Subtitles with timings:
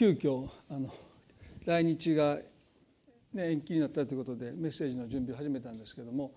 [0.00, 0.88] 急遽あの
[1.66, 2.38] 来日が、
[3.34, 6.32] ね、延期になったということでメッセージの準備を始めたんですけども、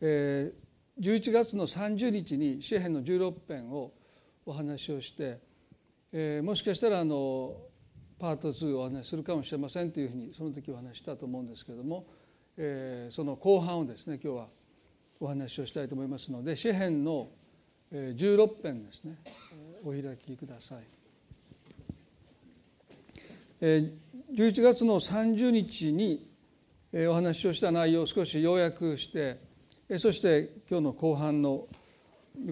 [0.00, 3.92] えー、11月の30日に詩篇の16編を
[4.44, 5.38] お話をして、
[6.10, 7.54] えー、もしかしたらあの
[8.18, 12.08] パート2をお話しするかもしれませんというふうにその時お話したと思うんですけども、
[12.56, 14.48] えー、その後半をですね今日は
[15.20, 17.28] お話をしたいと思いますので詩篇の
[17.92, 19.18] 16編ですね
[19.84, 20.95] お開きください。
[23.60, 26.28] 11月の30日に
[27.08, 29.38] お話をした内容を少し要約して
[29.98, 31.66] そして今日の後半の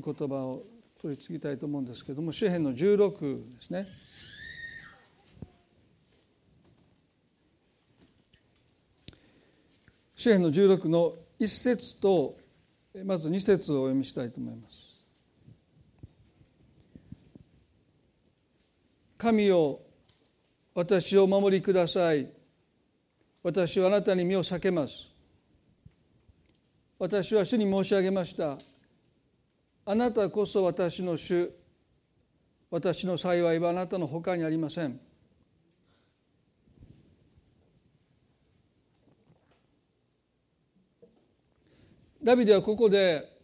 [0.02, 0.62] 御言葉を
[1.02, 3.86] 取り次ぎたいと思うんですけれども詩篇の16ですね。
[10.16, 12.38] 詩篇の16の1節と
[13.04, 15.04] まず2節をお読みしたいと思います。
[19.18, 19.80] 神よ
[20.74, 22.28] 私を守りください。
[23.42, 25.08] 私はあなたに身を避けます。
[26.98, 28.58] 私は主に申し上げました。
[29.86, 31.50] あなたこそ私の主。
[32.70, 34.98] 私の幸いはあなたのほかにありません。
[42.20, 43.38] ダビデはここで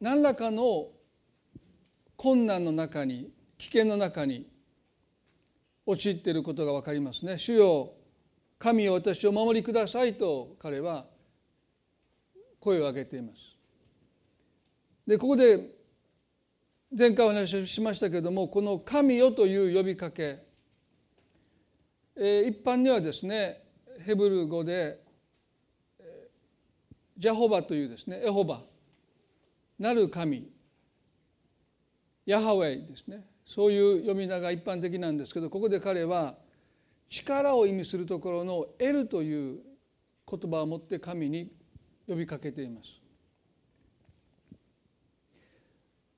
[0.00, 0.88] 何らかの
[2.16, 4.46] 困難の中に危険の中に
[5.90, 7.38] 陥っていることが分かりますね。
[7.38, 7.94] 主よ
[8.58, 11.06] 神を私を守りくださいと彼は
[12.60, 13.38] 声を上げています。
[15.06, 15.70] でここで
[16.96, 20.44] 前回お話ししましたけれどもこの「神よ」という呼びかけ、
[22.16, 23.62] え、一般にはですね
[24.04, 25.02] ヘブル語で
[27.16, 28.62] ジャホバというですねエホバ
[29.78, 30.50] なる神
[32.26, 36.36] ヤハウェイですねそういう読み名が一般的なんですけどここで彼は
[37.08, 39.60] 力を意味するところの「エル」という
[40.30, 41.50] 言葉を持って神に
[42.06, 43.00] 呼びかけています。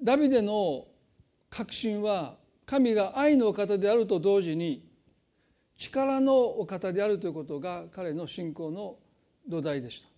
[0.03, 0.89] ダビデの
[1.49, 4.85] 確信は神が愛のお方であると同時に
[5.77, 8.99] 力のお方であるということが彼の信仰の
[9.47, 10.09] 土台でした。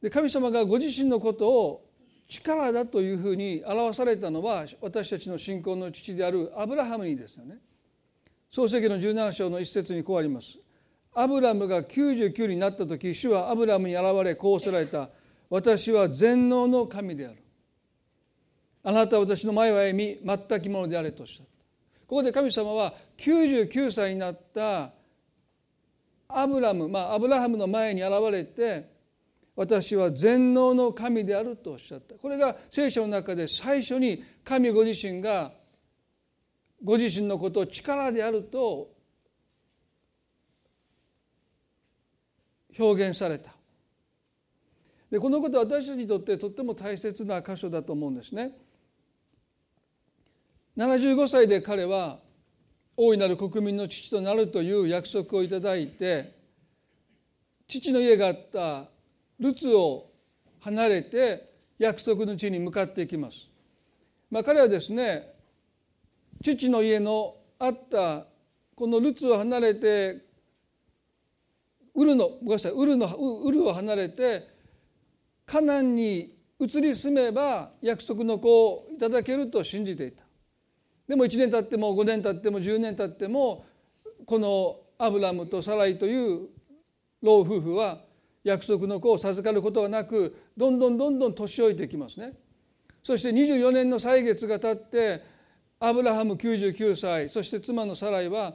[0.00, 1.91] で神様がご自身のことを
[2.32, 7.58] 力だというふうに表されたのは私たちの信仰の父であるアブラハムにですよね。
[8.50, 10.58] 創世記の17章の一節にこうあります。
[11.14, 15.10] アブラムが99になった時主はアブラムに現れこうおせられた
[15.50, 17.36] 私は全能の神である
[18.82, 21.52] あなたは私の前を歩み全きものであれとおっしゃった
[22.06, 24.90] ここで神様は99歳になった
[26.28, 28.91] アブラムまあアブラハムの前に現れて
[29.62, 35.52] 私は全能の神であるとおっしゃったこれが聖書の中で最初に神ご自身が
[36.82, 38.90] ご自身のことを力であると
[42.76, 43.52] 表現された
[45.12, 48.56] でこのことは私たちにとってとっても大切な箇所だと思うんですね。
[50.76, 52.18] 75歳で彼は
[52.96, 56.34] 大いなる国民の父となるという約束をいただいて
[57.68, 58.88] 父の家があった
[59.42, 60.08] ルツを
[60.60, 63.50] 離れて約束の地に向かっていきます。
[64.30, 65.34] まあ、彼はですね
[66.40, 68.24] 父の家のあった
[68.76, 70.24] このルツを離れて
[71.94, 74.48] ウルのごめんなさいウルのウルを離れて
[75.44, 80.22] カナンに移り住めば約束の子をいただけると信じていた
[81.08, 83.66] でも1年経っても5年経っても10年経っても
[84.24, 86.48] このアブラムとサライという
[87.20, 87.98] 老夫婦は
[88.44, 92.34] 約束の子を授かることはなくどんどんどんどん年老いていきますね。
[93.02, 95.22] そして24年の歳月が経って
[95.80, 98.54] アブラハム99歳そして妻のサライは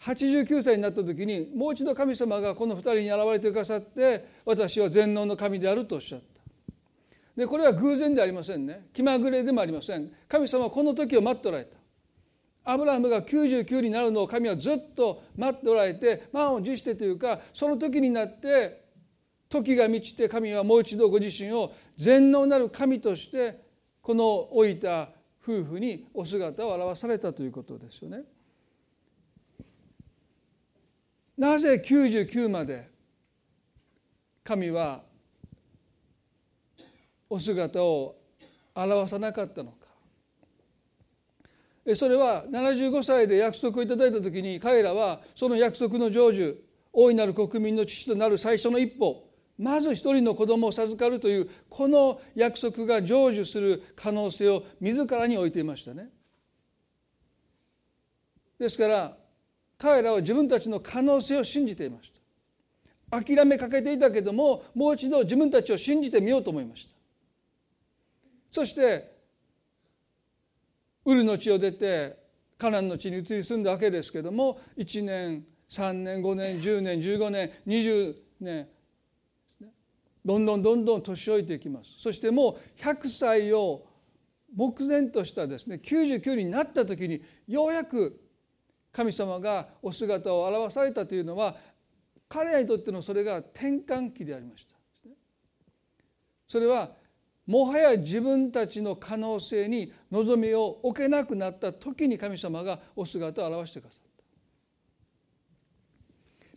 [0.00, 6.26] 89歳になった時にもう一度神様がこの2人に現れてくださって私は全能の神であるとおっしゃった。
[7.36, 8.86] でこれは偶然でありませんね。
[8.94, 10.10] 気まぐれでもありません。
[10.28, 11.76] 神様はこの時を待っておられた。
[12.64, 18.85] アブラハムが99になるのを神はずっと待っておられて満を持してというかその時になって
[19.48, 23.60] 時が満ちて神はもう一度ご自身を全能なる神として
[24.02, 25.08] この老いた
[25.42, 28.24] 夫婦にお姿を現されたということですよね。
[31.38, 32.88] なぜ99まで
[34.42, 35.02] 神は
[37.28, 38.16] お姿を
[38.74, 39.86] 表さなかったのか
[41.94, 46.56] それは75歳で約束をいただいた時に彼らはその約束の成就
[46.92, 49.25] 大いなる国民の父となる最初の一歩
[49.58, 56.10] まず一人の子供を授かるというこの約束が成就する可能性を自らに置いていましたね。
[58.58, 59.16] ですから
[59.78, 62.10] 彼らは自分たちの可能性を信じていまし
[63.10, 66.94] た諦めかけていたけどももう一度自分たちを信じてみようと思いました
[68.50, 69.14] そして
[71.04, 72.16] ウルの地を出て
[72.58, 78.68] カナンの地に移り住んだわけですけども1年3年5年10年15年20年
[80.26, 83.86] どんどんどんどん年老いていきますそしてもう100歳を
[84.54, 88.20] 目前としたですね99になった時にようやく
[88.90, 91.54] 神様がお姿を表されたというのは
[92.28, 94.74] 彼らにとってのそれが転換期でありました。
[96.48, 96.90] それは
[97.46, 104.24] もはや自分たちの可能性に望みを置けなくなった時に神様がお姿を現してくださった。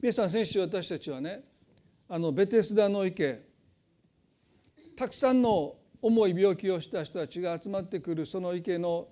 [0.02, 1.44] 皆さん先週私たちはね
[2.08, 3.49] あのベテスダの池
[5.00, 9.08] たくさんの重い病気をした人たちが集まってくるその池の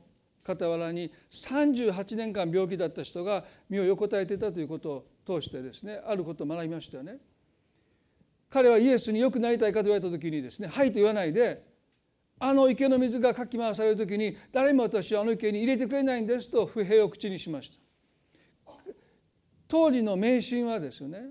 [0.45, 7.19] 傍らに38年間病気だった人が身を横たえていたということを通してですねあることを学びましたよね。
[8.49, 11.63] 彼はイエスによくなりたいかと言われた時にですね「はい」と言わないで
[12.37, 18.73] あの池の水がかき回される時に誰も私はあの池に入れてくれないんですと不平を口にしました
[19.69, 21.29] 当時の迷信はですよね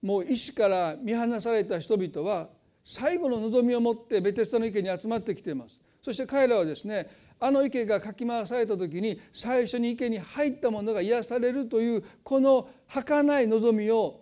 [0.00, 2.48] もう医師から見放された人々は
[2.84, 7.08] 最後の望みを持ってベテスタの池に集まってきていますそして彼らはですね
[7.40, 14.20] あの池がかき回された時に最初に池に入ったものが癒されるというこの儚い望みを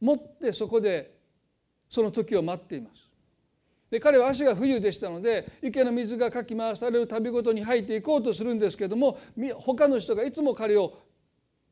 [0.00, 1.18] 持ってそこで
[1.88, 3.10] その時を待っています
[3.90, 9.18] で彼は足が不自由でしたので池の水がかき回される旅ごとに入っていこうとするんですけども
[9.56, 10.96] 他の人がいつも彼を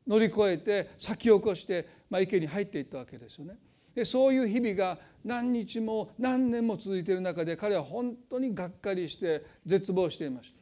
[0.05, 3.53] 乗り越えて先を越して、まあ、池に入っていったわけですよね。
[3.95, 10.59] でそういう日々が何日も何年も続いている中で彼は本当にがっかりして絶望していました。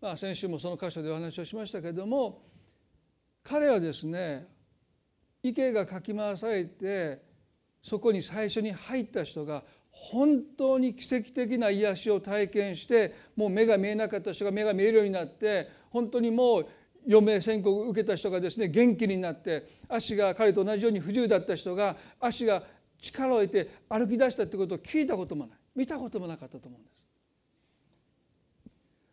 [0.00, 2.42] まあ、先週もその箇所でお話をしましたけれども
[3.42, 4.46] 彼はですね
[5.42, 7.20] 池がかき回されて
[7.82, 16.66] そこに最初に入った人が本当に奇跡的な癒しを体験してもう目が見えなかった人が目が見えるようになって本当にもう
[17.08, 22.62] 余命宣告を受けた人がですね元気になって足が彼と同じように不自由だった人が足が
[23.00, 26.98] 力を得て歩き出したってことを聞いたこともない見たこともなかったと思うんです。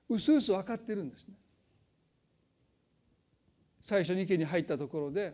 [0.10, 1.36] うすうす分かってるんですね。
[3.82, 5.34] 最初に池に入ったところで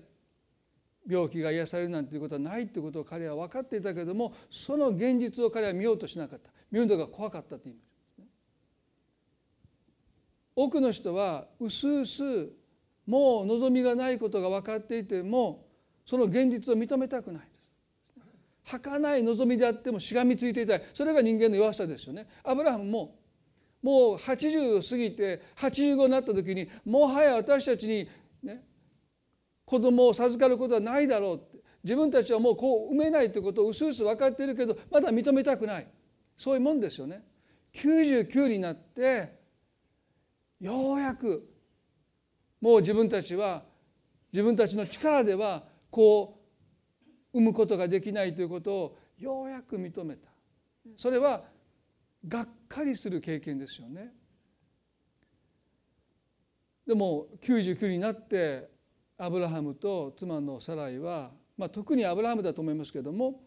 [1.08, 7.91] 病気が癒されるなんていうことはないということを彼は分かっていたけれどもその現実を彼は見ようとしなかった見るのが怖かったと言います。
[10.64, 12.24] 多くの人はうすうす
[13.08, 15.66] もう望みがないことが分かっていても
[16.06, 17.42] その現実を認めたくない
[18.64, 20.84] 儚い望みであってもしがみついていたい。
[20.94, 22.28] それが人間の弱さですよね。
[22.44, 23.16] アブラハムも
[23.82, 28.08] もう80を過ぎて85になった時にもはや私たちに
[28.44, 28.64] ね
[29.66, 31.58] 子供を授かることはないだろうって。
[31.84, 35.88] 自分たちはもうこう産めないということをうすうす分かっているけどまだ認めたくない。
[36.38, 37.24] そういうもんですよね。
[37.74, 39.41] 99になって
[40.62, 41.50] ようやく
[42.62, 43.64] もう自分たちは
[44.32, 46.40] 自分たちの力ではこ
[47.34, 50.30] う産むことができないということをようやく認めた
[50.96, 51.44] それは
[52.28, 54.14] がっかりする経験ですよね。
[56.86, 58.70] でも99になって
[59.18, 63.42] アブラハムと妻のサライは、まあ、特にアブラハムだと思いますけれども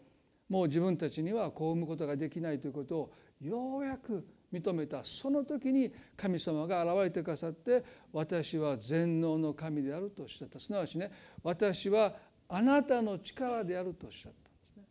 [0.49, 4.25] もう自分たちには子を産むことができないということをようやく
[4.61, 7.83] 認めたその時に神様が現れてくださって
[8.13, 11.11] 私は全能の神であるとおっしゃったすなわちね
[11.43, 12.13] 私は
[12.47, 14.83] あなたの力であるとおっしゃったんですね。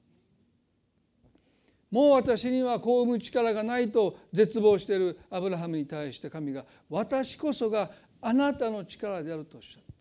[1.91, 7.91] もう私には子を産む力がないと絶望しているアブラハムに対して神が私こそが
[8.21, 9.95] あなたの力であるとおっしゃった。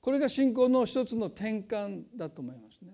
[0.00, 2.92] これが信仰の一つの転換だと思いますね。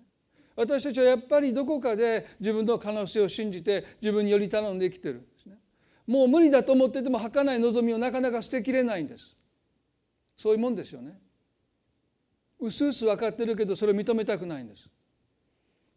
[0.55, 5.28] 私たちはやっぱりどこかで自分の可能性を信じて自分により頼んで生きてる。
[6.09, 9.37] もう無理だと思ってても儚い望みをなかなか捨てきれないんです。
[10.39, 11.19] そういうもんですよね。
[12.59, 14.89] うすうす分かってるけどそれを認めたくないんです。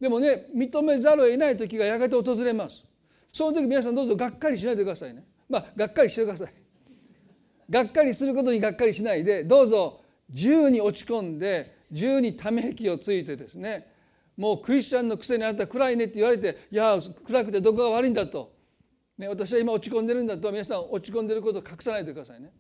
[0.02, 2.84] でもね認めざるを得ない時がやがて訪れます。
[3.32, 5.24] その時皆さんどうぞがっかりしないでくださいね。
[5.48, 6.54] まあがっかりしてください。
[7.70, 13.88] がっかりすることにがっかりしないでどうぞ銃に落ち込んで銃にため息をついてですね
[14.36, 18.52] もうクリスチャンのくせにあなた暗いねって言われていや暗くてどこが悪いんだと、
[19.18, 22.52] ね、私は今落ち込んでるんだと皆さん落ち込んでることを隠さないでくださいね。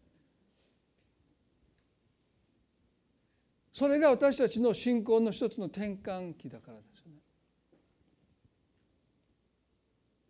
[3.74, 7.13] それが私たちの信仰の一つの転換期だからですね。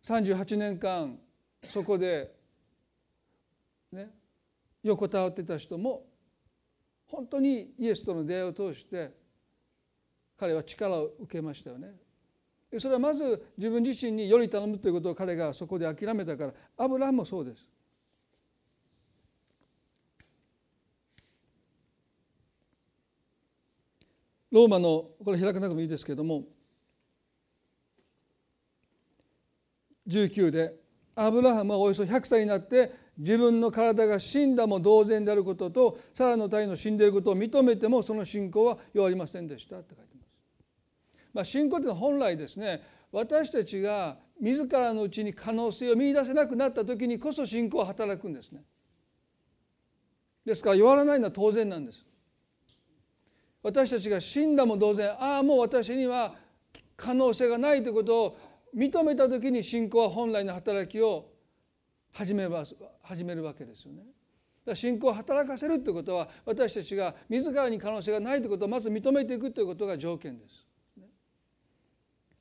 [0.04, 1.18] 38年間
[1.68, 2.34] そこで
[3.92, 4.10] ね
[4.82, 6.06] 横たわってた人も
[7.06, 9.12] 本当にイエスとの出会いを通して
[10.38, 11.94] 彼は力を受けましたよね。
[12.78, 17.66] それはまず自分自身により頼むということを彼がそこで諦めたからアブラハムもそうです。
[24.50, 26.44] ローマのこれ開かなくてもいいですけれども
[30.06, 30.74] 19で
[31.14, 40.11] アブラハムはおよそ100歳になって自分の体が死んだも同然であることとサラの体の死んでいることを認めてもその信仰は弱りませんでしたって書いて
[41.32, 41.42] ま。
[41.42, 48.62] あ、信仰というのは本来ですね私たちが自らのうちに可能性を見いだせなくなった時にこそ信仰は働くんですね。
[50.44, 52.04] ですから弱らないのは当然なんです。
[53.62, 56.34] 私たちが死んだも同然ああもう私には
[56.96, 58.38] 可能性がないということを
[58.74, 61.30] 認めた時に信仰は本来の働きを
[62.10, 64.02] 始めます始めるわけですよね。
[64.64, 70.61] だ信仰を働かせるということは私たちが自らに可能性がないということをまず認めていくということが条件です。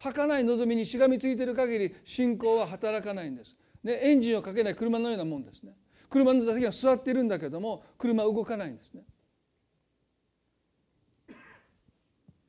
[0.02, 3.56] 儚い望みにしがみついている限り信仰は働かないんです。
[3.84, 5.74] ね、エンジンをかけない車のようなもんですね。
[6.10, 9.04] 車の座席は座っているんだけども車は動かないんですね。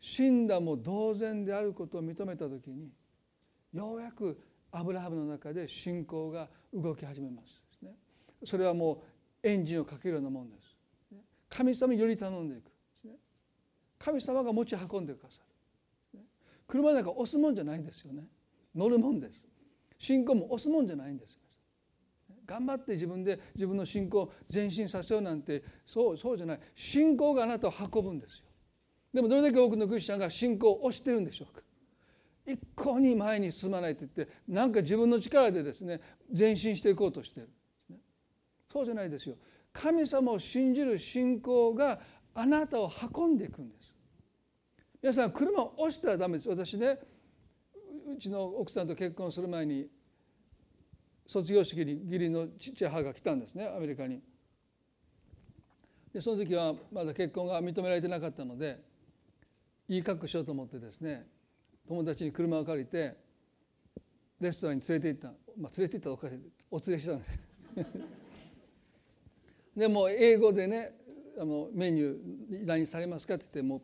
[0.00, 2.90] 死んだも同然であることを認めた時に
[3.72, 4.36] ようやく
[4.72, 7.92] アブラハムの中で信仰が動き始めます、ね、
[8.44, 9.04] それはも
[9.44, 10.74] うエンジンをかけるようなもんです。
[11.48, 12.72] 神様により頼んでいく、
[13.98, 15.51] 神様が持ち運んでくださる。
[16.72, 18.24] 車なんか押すもんじゃないんですよね。
[18.74, 19.46] 乗るもんです。
[19.98, 21.38] 信仰も押すもんじゃないんです。
[22.46, 28.46] 頑張って自分で自分の信仰を前進させようなんてそうそうじゃない信仰があなたを運ぶんですよ
[29.12, 31.62] でもどれだけ多くのクリスチャンが信仰を押してるんでしょうか
[32.44, 36.00] 一向に前に進まないと言ってなんか自分の力でですね
[36.36, 37.50] 前進していこうとしてる
[38.72, 39.36] そうじゃないですよ
[39.72, 42.00] 神様を信じる信仰が
[42.34, 43.81] あなたを運んでいくんです
[45.02, 46.48] 皆さん車を押したらダメです。
[46.48, 46.96] 私ね
[48.14, 49.88] うちの奥さんと結婚する前に
[51.26, 54.20] 卒業式に義理のちっちゃい母が来たんですねアメリカに。
[56.14, 58.78] でその時はまだ結婚が認められてなかったので
[59.88, 61.26] いい格好しようと思ってですね
[61.88, 63.16] 友達に車を借りて
[64.40, 65.28] レストランに連れて行った、
[65.58, 67.40] まあ、連れて行ったおかげでお連れしたんです。
[69.76, 70.92] でも英語でね
[71.40, 73.82] あのメニュー何されますかって言ってもう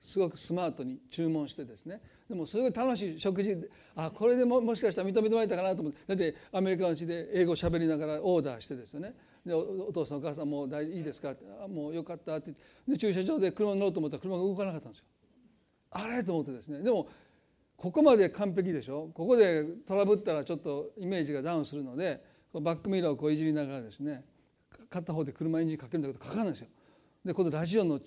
[0.00, 2.00] すごくスマートに注文してですね。
[2.28, 3.56] でもすごい楽しい食事。
[3.96, 5.98] あこれでももしかしたら認めてもらえたかなと思って。
[6.06, 9.14] だってアメリカのうちで英語しゃべりながらオーダーしてですよね。
[9.44, 11.34] でお父さんお母さんもう大いいですか？
[11.64, 12.54] あもうよかったって。
[12.86, 15.04] で駐車場で車乗ろうと思ったら車が動かなかったんですよ。
[15.90, 16.22] あれ？
[16.22, 16.82] と思ってですね。
[16.82, 17.08] でも
[17.76, 19.10] ここまで完璧でしょ？
[19.14, 24.24] ここでトラブったらちょっとイメージがダウンするのでバックミラーをこういじりながらですね
[24.90, 26.68] 片方で車エンジンかけるんだけどかかるんですよ。
[27.24, 28.00] でこのラジオの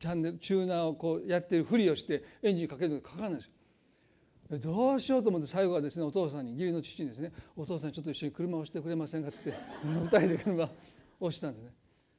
[0.00, 4.58] チャンネルチューナーをこうやってるふりをしてエンジンかけるんだけどかかるんですよ。
[4.58, 9.56] どうしようと思って最後はですねお父さんに義理の父にですね「お父さんちょっと一緒に車を押してくれませんか?」って言っ
[10.10, 10.68] て 二人で車を
[11.20, 11.72] 押したんですね。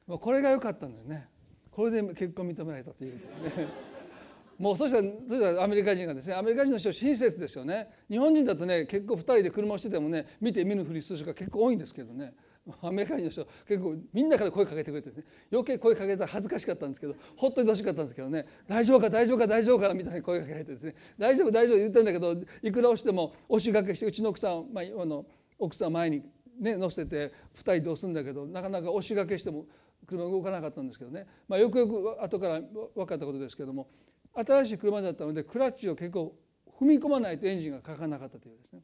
[0.06, 1.28] まこれが良かったんですね。
[1.72, 3.12] これで結婚認められたという
[3.42, 3.66] ですね。
[4.58, 12.32] もうそしたらそしたらアメリカ人がですねアメリカ人の人親切ですよね日本人だとね結構2人で車をしててもね見て見ぬふりする人が結構多いんですけどね
[12.82, 15.24] アメリカ人の人結構みんなから声かけてくれてですね。
[15.50, 18.46] 余計声かけたら恥ずかしかったんですけどほっといてほしかったんですけどね。
[18.68, 20.94] 大丈夫か大丈夫か大丈夫かみたいな声かけられてですね。
[21.18, 25.26] 大丈夫大丈夫言ってんだけどいくら押しても押しがけしてうちの奥さん、まあ、あの
[25.58, 26.22] 奥さん前に
[26.60, 29.66] ね乗せて2人で押すんだけどなかなか押しがけしても
[30.06, 33.88] 車動かなかったんですけどね、まあ、よくよく後から分かったことですけども
[34.34, 36.34] 新しい車だったのでクラッチを結構
[36.78, 38.80] 踏み込まないとエンジンがかからなかったというですね、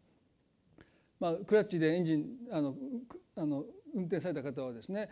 [1.20, 2.74] まあ、クラッチでエンジンあの
[3.36, 5.08] あの運転された方はですね、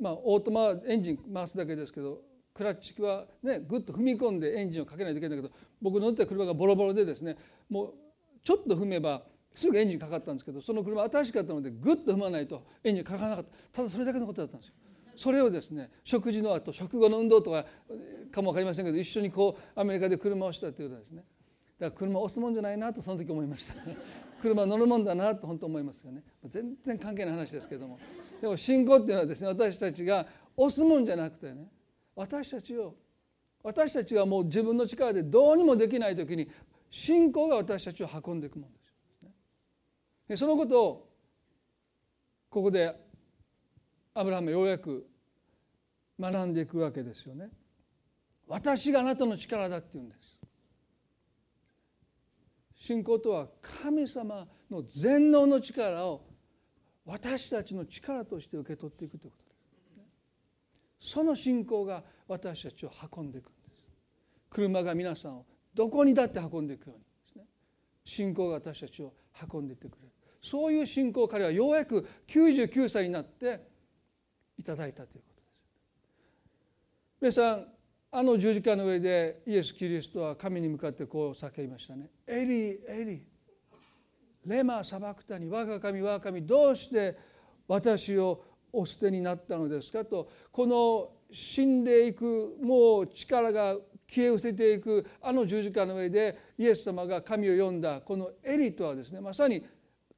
[0.00, 2.20] まあ、オートマエンジン回すだけですけど
[2.54, 7.36] クラッチはねぐっと踏み込んでエンジンをかけないといけないんだけど僕乗ってた車がボロボロでですね
[7.68, 7.94] もう
[8.42, 9.22] ちょっと踏めば
[9.54, 14.74] すぐエンジンかかったんですけどその車新しかったのでぐっと踏まないとエンジンかからなかったただそれだけのことだったんですよ。
[15.16, 17.64] それをですね食事の後食後の運動とか
[18.30, 21.24] かも分かりませんけど一緒にこうアメリカで車をしたということですね
[21.80, 23.74] だから車を押すもんじゃないなとその時思いました
[24.40, 27.98] 車乗るもんだなと本当思いますよね全然関係ない話ですけども
[28.40, 30.26] でも信仰っていうのはですね私たちが
[30.56, 31.68] 押すもんじゃなくてね
[32.14, 32.94] 私たちを
[33.62, 36.48] 私たちがもう自分の力でどうにもできない時に
[36.90, 38.94] 信仰が私たちを運んでいくもんです。
[40.28, 41.08] でそのことを
[42.50, 42.94] ここで
[44.14, 45.06] アブラハムようやく
[46.18, 47.50] 学んでいくわけですよね。
[48.46, 50.27] 私があなたの力だって言うんです。
[52.78, 56.22] 信仰とは神様の全能の力を
[57.04, 59.48] 私たちの力として受け取っていくということで
[61.00, 63.86] すその信仰が私たちを運んでいくんです。
[64.50, 67.36] 車が皆さんをどこにだって運んでいくようにです。
[67.36, 67.44] ね
[68.04, 69.12] 信仰が私たちを
[69.52, 73.60] 運んでいってくれるそういう信仰を彼はようやく99歳になって
[74.58, 75.40] いただいたということ
[77.22, 77.40] です。
[77.40, 77.77] 皆さん
[78.10, 83.22] あの十字架の上でイエス・キリストは神に向かってこう叫びましたね「エリエリ
[84.46, 87.16] レマ・サバクタに我が神我が神どうして
[87.66, 99.62] 私をお捨てになったのですか?」とこの死んでいくもう力が消え失せていくあの十字架の上でイエス様が神を呼んだこのエリとはですねまさに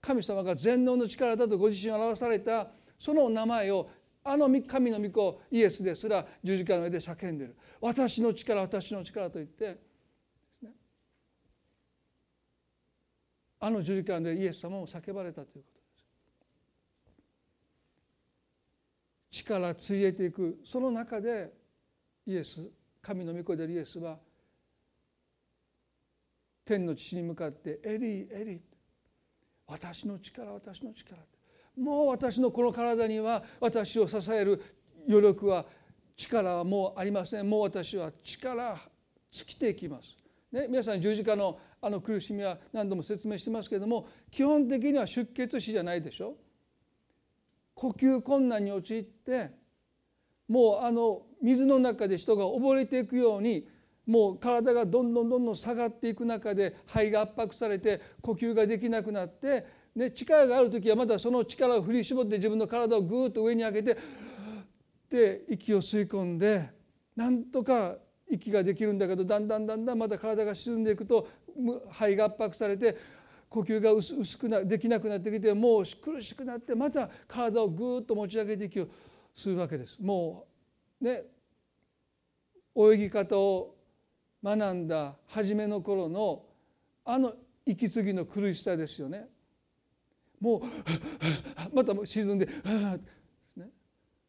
[0.01, 2.71] 神様が全能の力だとご自身を表された
[3.01, 3.91] その名前を
[4.23, 7.57] あの神の御子イエスですら十字架の上で叫んでる。
[7.81, 9.79] 私の力私の力と言って。
[13.63, 15.87] あの十字架でイエス様を叫ばれたということで
[19.31, 19.43] す。
[19.43, 20.61] 力ついえていく。
[20.65, 21.53] その中で
[22.27, 22.71] イエス
[23.03, 24.19] 神の御子であるイエスは
[26.65, 28.61] 天の父に向かって「エリーエリー」
[29.67, 31.40] 私の力私の力って。
[31.81, 34.63] もう私のこの体には私を支える
[35.09, 35.65] 余力は
[36.17, 38.79] 力はもうありませんもう私は力
[39.31, 40.17] 尽きてきます。
[40.53, 46.35] ね、皆さん十字架のあの苦しみは何度も説明してますけれども基本的には出血死じゃないでしょ
[47.73, 49.51] 呼吸困難に陥って
[50.47, 53.67] もうあの水の中で人が溺れていくように
[54.07, 63.97] もう体がどんどんどんどん下がっていく中で肺が圧迫されて呼吸ができなくなって、ね、力がある時はまだその力を振り絞って自分の体をぐーっと上に上げて
[65.11, 66.71] で息を吸い込んで
[67.17, 67.97] なんとか
[68.31, 71.27] 息ができるんだけどだんだんだんだんまた体が沈んでいくと
[71.91, 72.97] 肺が圧迫されて
[73.49, 78.89] 呼吸が薄くなできなくなってきてもう苦しくなってまた体をぐーっと持ち上げて息を
[79.35, 79.99] するわけです。
[80.01, 80.47] も
[81.01, 81.25] うね
[82.77, 83.75] 泳ぎ方を
[84.43, 86.45] 学んだ初めの頃の
[87.05, 87.35] あの
[87.67, 89.27] 息継ぎの苦しさですよね。
[90.41, 90.63] もう
[91.75, 92.49] また沈んで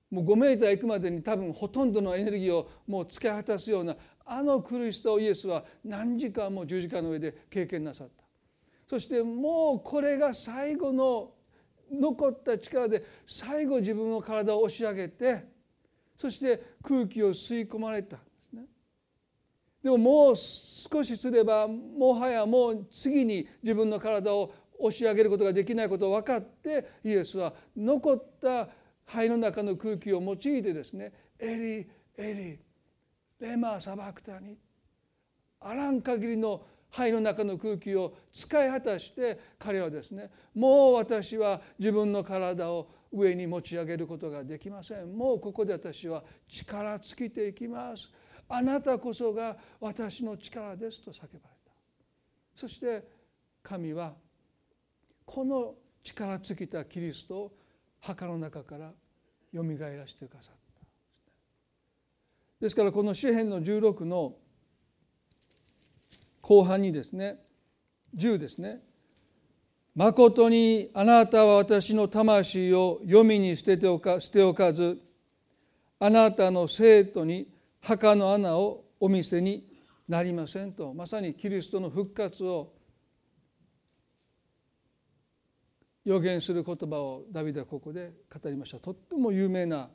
[0.09, 3.95] もう5メーター行くまでに多分ほとんどのエネルギーをもう使い果たすような
[4.25, 8.23] あの苦しさをイエスは何時間も十字架の上で経験なさった。
[8.89, 11.31] そしてもうこれが最後の
[11.89, 15.45] 残った力で最後自分の体を押し上げて
[16.17, 18.17] そして空気を吸い込まれた。
[18.17, 18.63] んですね
[19.81, 28.67] でももう少しすればもはやもう次に自分の体を押し上げることができないことを分かってイエスは残った
[29.05, 31.85] 肺の中の空気を用いてですねエ
[32.17, 34.57] リエリレマーサバクタに
[35.59, 45.17] あらん限りの肺の中の空気を使い果たして彼はですねもう私は自分の体を上に持ち上げることができません。
[45.17, 48.09] もうここで私は力尽きていきます。
[48.47, 51.31] あなたこそが私の力ですと叫ばれ
[51.65, 51.71] た。
[52.55, 53.05] そして
[53.61, 54.13] 神は
[55.25, 57.51] この力尽きたキリストを
[57.99, 58.91] 墓の中から
[59.51, 60.61] よみがえらせてくださった。
[62.59, 64.35] ですからこの詩篇の16の
[66.41, 67.39] 後半にですね
[68.15, 68.81] 10ですね
[69.95, 75.01] 「まことにあなたは私の魂を黄泉に捨てておか捨ておかず
[75.99, 77.47] あなたの生徒に
[77.81, 79.67] 墓の穴をお見せに
[80.07, 82.73] なりません」とまさにキリストの復活を
[86.05, 89.89] 予言する言葉をダビデはここで語りましたとっても有名な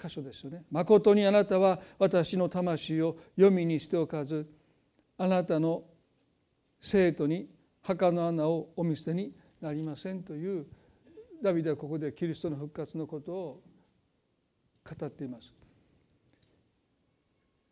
[0.00, 0.64] 箇所ですよね。
[0.70, 4.48] 誠にあなたは私の魂を黄泉にしておかず
[5.16, 5.84] あなたの
[6.80, 7.48] 生徒に
[7.82, 10.66] 墓の穴をお見せになりませんという
[11.42, 13.62] ダビデはここでキリストの復活のことを
[14.84, 15.54] 語っています。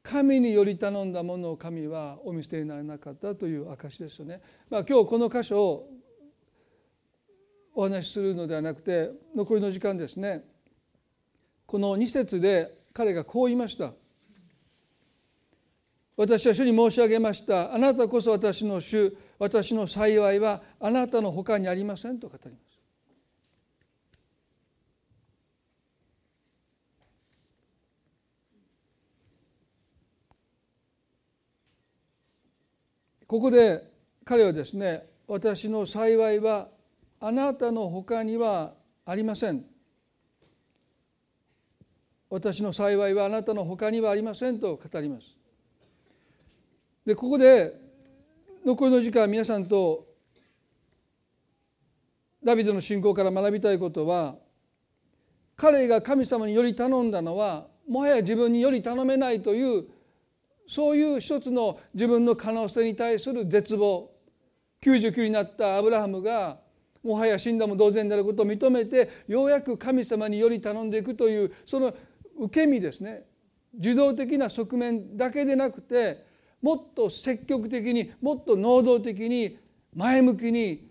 [0.02, 4.40] 神により頼んだものを神はお見捨てにならなかったという証ですよね。
[4.68, 5.88] まあ、今日この箇所を
[7.80, 10.44] お話しするのではなくて残りの時間ですね。
[11.64, 13.92] この2節で彼がこう言いました。
[16.14, 17.74] 私は主に申し上げました。
[17.74, 19.16] あなたこそ私の主。
[19.38, 22.78] 私の幸いはあなたの他にありませんと語ります。
[33.26, 33.90] ここで
[34.26, 36.68] 彼はですね私の幸いは
[37.20, 38.72] あなたの他には
[39.04, 39.64] ありません。
[42.30, 45.36] 私の幸いはあなたの他にはありませんと語ります。
[47.04, 47.74] でここで
[48.64, 50.06] 残りの時間皆さんと
[52.42, 54.36] ダビデの信仰から学びたいことは
[55.56, 59.84] 彼が神様により頼んだのはもはや自分により頼めないという
[60.66, 64.10] そういう一つの自分の可能性に対する絶望。
[64.80, 66.58] 99になったアブラハムが
[67.02, 71.94] もはや死んだも同然であることを認めてようやく神様により頼んでいくというその
[72.38, 73.24] 受け身ですね。
[73.78, 76.24] 受動的な側面だけでなくて
[76.60, 79.58] もっと積極的にもっと能動的に
[79.94, 80.88] 前向きに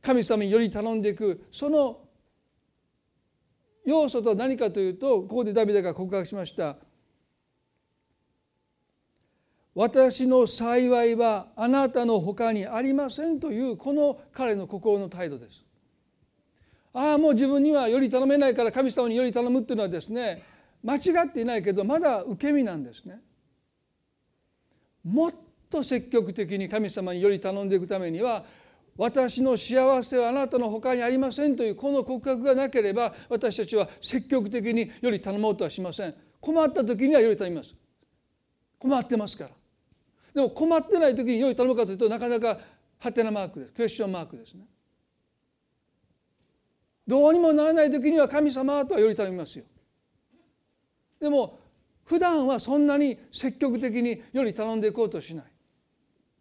[0.00, 1.44] 神様により頼んでいく。
[1.50, 2.00] その
[3.84, 6.76] 要素とは何かというとここでダビデが告白しました。
[9.74, 15.64] 私の幸いはあなたのほかにありませんというこの彼の心の態度です。
[16.92, 20.42] ああもう自分にはより頼めないから神様により頼むっていうのはですね
[20.82, 23.20] 間違っていないけどまだ受け身なんですね。
[25.04, 25.32] もっ
[25.70, 28.44] と積極的に神様により頼んでいくためには
[28.96, 37.74] 私の幸せはあなたのほかにありませんというこの告白がなければ私たちは積極的により頼もうとはしません困った時にはより頼みます
[38.78, 39.50] 困ってますから
[40.34, 42.58] でも困ってない時により頼むかというとなかなか
[42.98, 43.72] ハテナマークです。
[43.72, 44.64] クエスチョンマークですね。
[47.06, 49.64] どうにもならない時には神様とはより頼みますよ。
[51.18, 51.58] でも
[52.04, 55.42] 普段はそんなに積極的により頼んでいこうとしな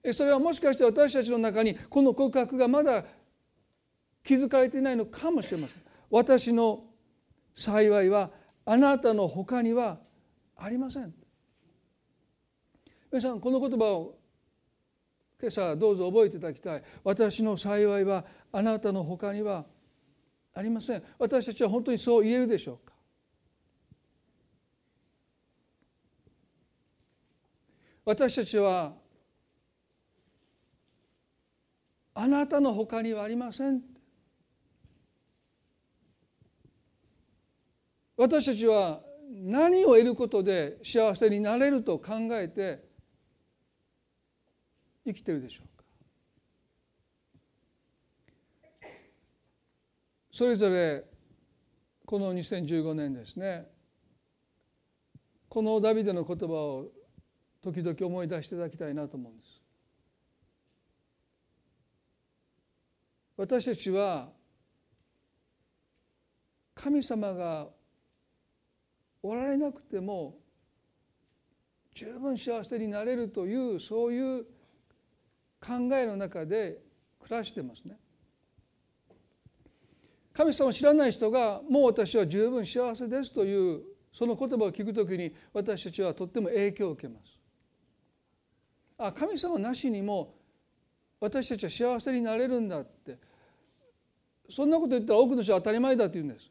[0.03, 0.13] い。
[0.13, 3.03] それはもしかして私たちの中にこの告白がまだ
[4.23, 5.81] 気づかれていないのかもしれません。
[6.09, 6.83] 私の
[7.55, 8.29] 幸いは
[8.65, 9.97] あなたの他には
[10.55, 11.13] ありません。
[13.11, 14.15] 皆さんこの言葉を
[15.41, 16.83] 今朝どうぞ覚えていただきたい。
[17.03, 19.65] 私の幸いはあなたの他には
[20.53, 21.03] ありません。
[21.17, 22.93] 私たちは本当にそう言えるでしょうか？
[28.05, 28.93] 私たちは
[32.13, 33.81] あなたの他にはありません。
[38.17, 38.99] 私たちは
[39.31, 42.88] 何を得ることで幸せになれると考えて
[45.13, 45.83] 生きてるでしょうか？
[50.31, 51.03] それぞれ
[52.05, 53.67] この2015年ですね
[55.47, 56.91] このダビデの言葉を
[57.61, 59.61] 時々思い出していただきたいなと思うんです。
[63.35, 64.29] 私たちは
[66.75, 67.67] 神様が
[69.21, 70.37] おられなくても
[71.93, 74.45] 十分幸せになれるというそういう
[75.59, 76.79] 考えの中で
[77.19, 77.97] 暮らしてますね。
[80.33, 83.81] 神様を知らない人がもう私は十分幸せですという
[84.13, 87.39] その言葉を聞くときに私たちはとっても影響を受けます。
[88.97, 90.35] あ神様なしにも
[91.19, 93.17] 私たちは幸せになれるんだって
[94.49, 96.49] そんなこと言ったら多くの人は当たり前だと言うんです。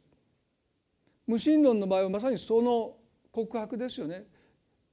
[1.27, 2.97] 無神論の場合はまさにその
[3.31, 4.25] 告白ですよね。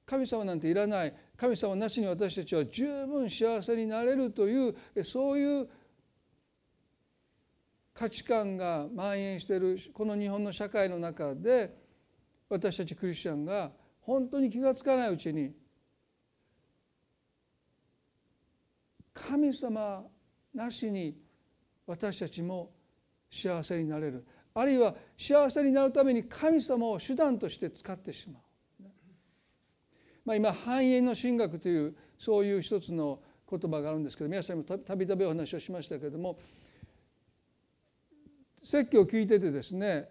[0.06, 1.14] 神様なんていらない。
[1.36, 5.68] 神様なしに私たちは十分幸せになれるというそういう
[7.92, 11.76] 価値観が蔓延しているこの日本の社会の中で
[12.48, 15.52] 私たちクリスチャンが本当に気が付かないうちに
[19.12, 20.04] 神様
[20.54, 21.16] なしに
[21.86, 22.70] 私たちも
[23.30, 24.24] 幸せになれる。
[24.54, 28.42] あるいは幸せになるために神様を手段として使ってしまう。
[30.26, 36.36] まあ、今繁栄の神学というそういう一つの言葉があるんですけど皆さんにもたびたびお話をしましたけれども
[38.60, 40.08] 説教を聞いててですね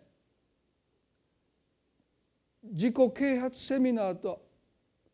[2.63, 4.41] 自己啓発セミナーと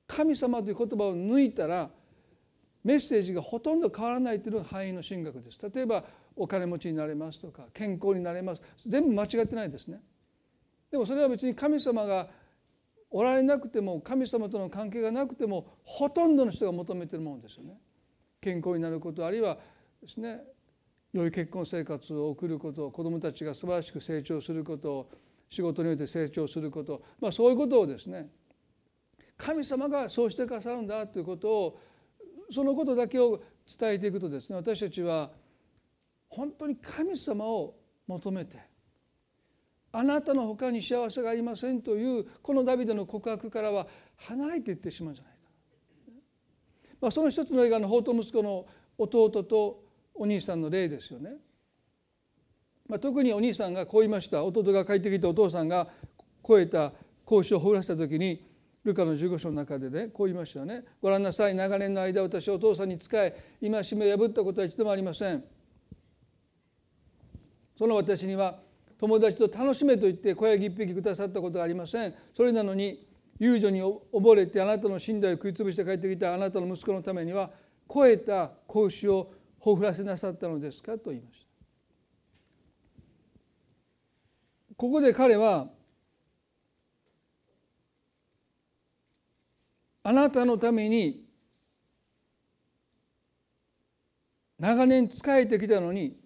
[0.05, 1.89] 神様という言葉を抜いたら
[2.83, 5.59] メッセージがほとんど変わらないというのが繁栄の神学です。
[5.73, 6.03] 例えば
[6.35, 8.61] お金持ちになれますとか健康になれます。
[8.85, 10.01] 全部間違ってないですね。
[10.91, 12.27] でもそれは別に神様が
[13.11, 17.77] おられなくても神様との関係がなくてもほとんどの人が求めているものですよね。
[18.39, 19.57] 健康になることあるいは
[20.01, 20.39] ですね
[21.13, 25.09] 良い結婚生活を送ること子どもたちが素晴らしく成長すること
[25.49, 28.29] 仕事において成長すること、まあ、そういうことをですね
[29.37, 31.79] 神様がそうしてくださるんだということを
[32.49, 33.41] そのことだけを
[33.79, 35.31] 伝えていくとですね私たちは
[36.29, 37.75] 本当に神様を
[38.07, 38.70] 求めて
[39.93, 45.39] あなたの他に幸せがありませんというこのダビデの告白からは離れていってしまうんじゃないか、
[47.01, 48.65] まあ、その一つの映画の法と息子の
[48.97, 51.31] 弟とお兄さんの例ですよね。
[52.87, 55.87] まあ、特にお兄さんがこう言いました弟が帰ってきてお父さんが
[56.45, 56.91] 超えた
[57.25, 58.43] 格子を放らせた時に
[58.83, 60.83] ルカの15章の中でねこう言いましたよね。
[61.01, 65.43] ご覧なさい長年の間私はお父さんに仕え戒めを破ったことは一度もありません。
[67.77, 68.59] その私には
[69.01, 72.13] 友達と楽しめと言って小ヤギ一匹くださったことがありません。
[72.37, 73.07] それなのに
[73.39, 77.49] 遊女に溺れてあなたの寝台を食い潰して帰ってきたあなたの息子のためには
[77.91, 81.47] 超えた子牛をほふらせなさったのですかと言いました。
[84.77, 85.67] ここで彼は
[90.03, 91.25] あなたのために
[94.59, 96.20] 長年仕えてきたのに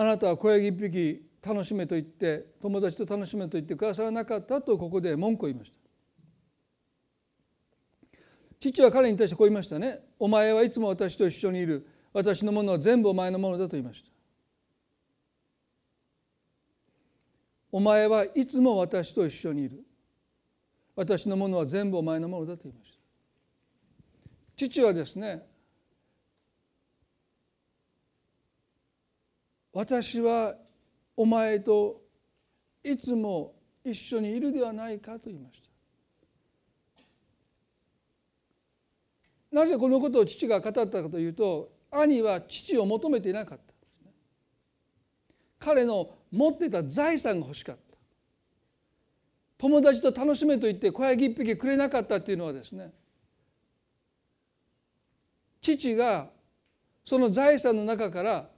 [0.00, 5.78] あなたは小ヤギ一匹楽しめと言って友達と楽しめと言ってくださらなかったとここで文句を言いました。
[8.58, 9.98] 父は彼に対してこう言いましたね。
[10.18, 11.86] お前はいつも私と一緒にいる。
[12.14, 14.10] 私のものは全部お前のものだと言いました。
[17.70, 19.84] お前はいつも私と一緒にいる。
[20.96, 22.98] 私のものは全部お前のものだと言いました。
[24.56, 25.46] 父はですね
[29.72, 30.54] 私は
[31.16, 32.02] お前と
[32.82, 33.54] いつも
[33.84, 35.68] 一緒にいるではないかと言いました。
[39.52, 43.74] なぜこのことを父が語ったかというと兄は父を求めていなかった。
[45.58, 47.80] 彼の持ってた財産が欲しかった。
[49.58, 52.90] 友達と楽しめと言って小ヤギ一匹くれなかったっていうのはですね
[55.60, 56.30] 父が
[57.04, 58.48] その財産の中から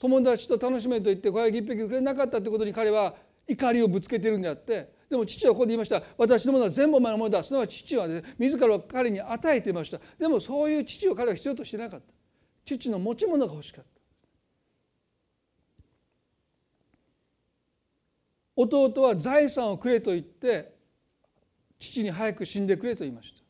[0.00, 3.14] 友達と楽しめと言って小ヤギ一匹くれなかったということに彼は
[3.46, 6.02] 怒りをぶつけてるんであってでも父はここで言いました。
[6.18, 7.42] 私のものは全部お前のものだ。
[7.42, 9.98] すなわち父は、ね、自らを彼に与えていました。
[10.18, 12.06] でもそういう父を彼は必要としてなかった。
[12.64, 13.90] 父の持ち物が欲しかった。
[18.54, 20.74] 弟は財産をくれと言って
[21.78, 23.40] 父に早く死んでくれと言いました。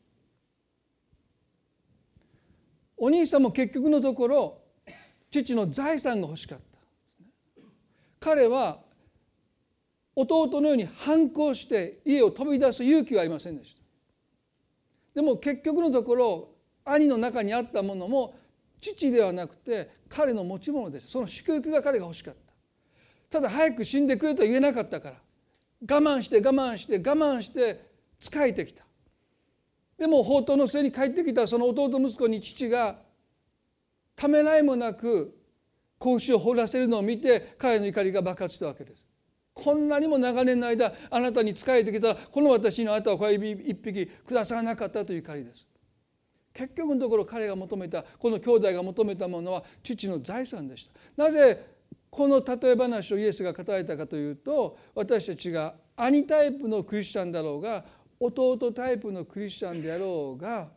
[2.95, 4.58] お兄さんも結局のところ
[5.31, 6.63] 父の財産が欲しかった。
[8.19, 8.79] 彼は
[10.15, 13.81] 弟のように反抗して家を飛び出す勇気はありませんでした。
[15.15, 16.49] でも結局のところ
[16.83, 18.35] 兄の中にあったものも
[18.81, 21.09] 父ではなくて彼の持ち物でした。
[21.09, 22.39] その祝福が彼が欲しかった。
[23.29, 25.15] ただ早く死んでくれと言えなかったから
[25.81, 27.89] 我慢して我慢して我慢して
[28.19, 28.83] 仕えてきた。
[29.97, 32.97] でも宝刀の末に帰ってきたその弟息子に父が
[34.19, 35.33] ためらいもなく
[35.97, 39.01] 子牛を掘らせるのを見て彼の怒りが爆発したわけです。
[39.53, 45.65] こんなにも長年の間あなたに仕えてきたこの私にあなたは小指一匹くださらなかったという怒りです。
[46.53, 51.23] 結局のところ彼が求めたこの兄弟が求めたものは父の財産でした。
[51.23, 51.65] なぜ
[52.09, 57.85] この例え話をイエスが語られたかというと私たちが兄タイプのクリスチャンだろうが
[58.19, 60.67] 弟タイプのクリスチャンであろうが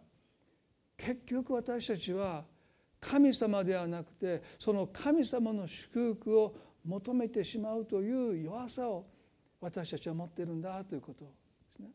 [0.96, 2.51] 結局私たちは
[3.02, 9.04] 神様ではなくてその神様の祝福を求めてしまうという弱さを
[9.60, 11.30] 私たちは持っているんだということで
[11.76, 11.88] すね。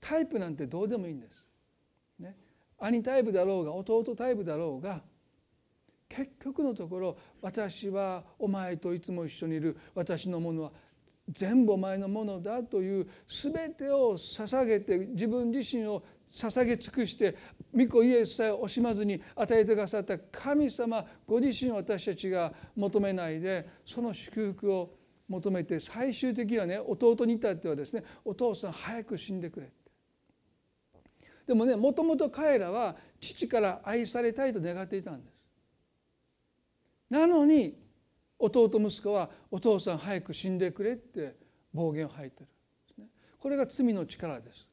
[0.00, 1.46] タイプなんてどうでもいいんです。
[2.18, 2.36] ね、
[2.78, 5.02] 兄タイプだろうが弟タイプだろうが
[6.08, 10.72] 結局のところ私はお前といつも一緒にいる私のものは
[11.30, 16.02] 全部お前のものだという全てを捧げて自分自身を
[16.32, 17.36] 捧げ尽くして
[17.76, 24.94] 御子イエスさえ惜しまずに与えてくださった神様ご自身私たちが求めないでその祝福を
[25.28, 29.74] 求めて最終的にはね弟に至ってはですねお父さん早く死んでくれって。
[31.46, 35.34] でもねもともと彼らは父から愛されたいと願っていたんです。
[37.10, 37.78] なのに
[38.38, 41.36] 弟息子はお父さん早く死んでくれって
[41.74, 42.44] 暴言を吐いて
[42.98, 43.04] る
[43.38, 44.71] これが罪の力です。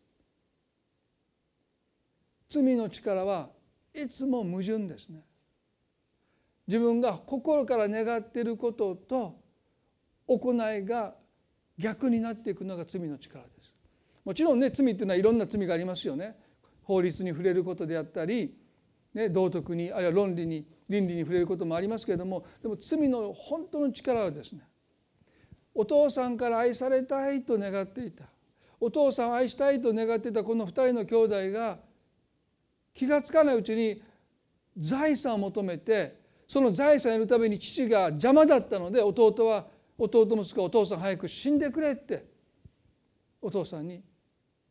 [2.50, 3.50] 罪の力は
[3.94, 5.22] いつも矛盾ですね。
[6.68, 9.40] 自分が心から願っていることと
[10.28, 11.16] 行いが
[11.78, 13.74] 逆になっていくのが罪の力です。
[14.24, 16.36] もちろんね罪っていうのはいろんな罪がありますよね。
[16.84, 18.56] 法律に触れることであったり、
[19.14, 24.62] ね、道徳にあるいは論理に倫理に触れることもありますけれどもでも罪の本当の力はですね
[25.76, 28.26] お父さんから愛されたいと願っていた
[28.80, 31.78] お父さんを愛したいと願っていたこの2人の兄弟が
[32.94, 34.02] 気が付かないうちに
[34.78, 42.26] 財産を求めてその財産を得るために父が邪魔だったので弟は弟息子お父さん早く死んでくれって
[43.42, 44.02] お父さんに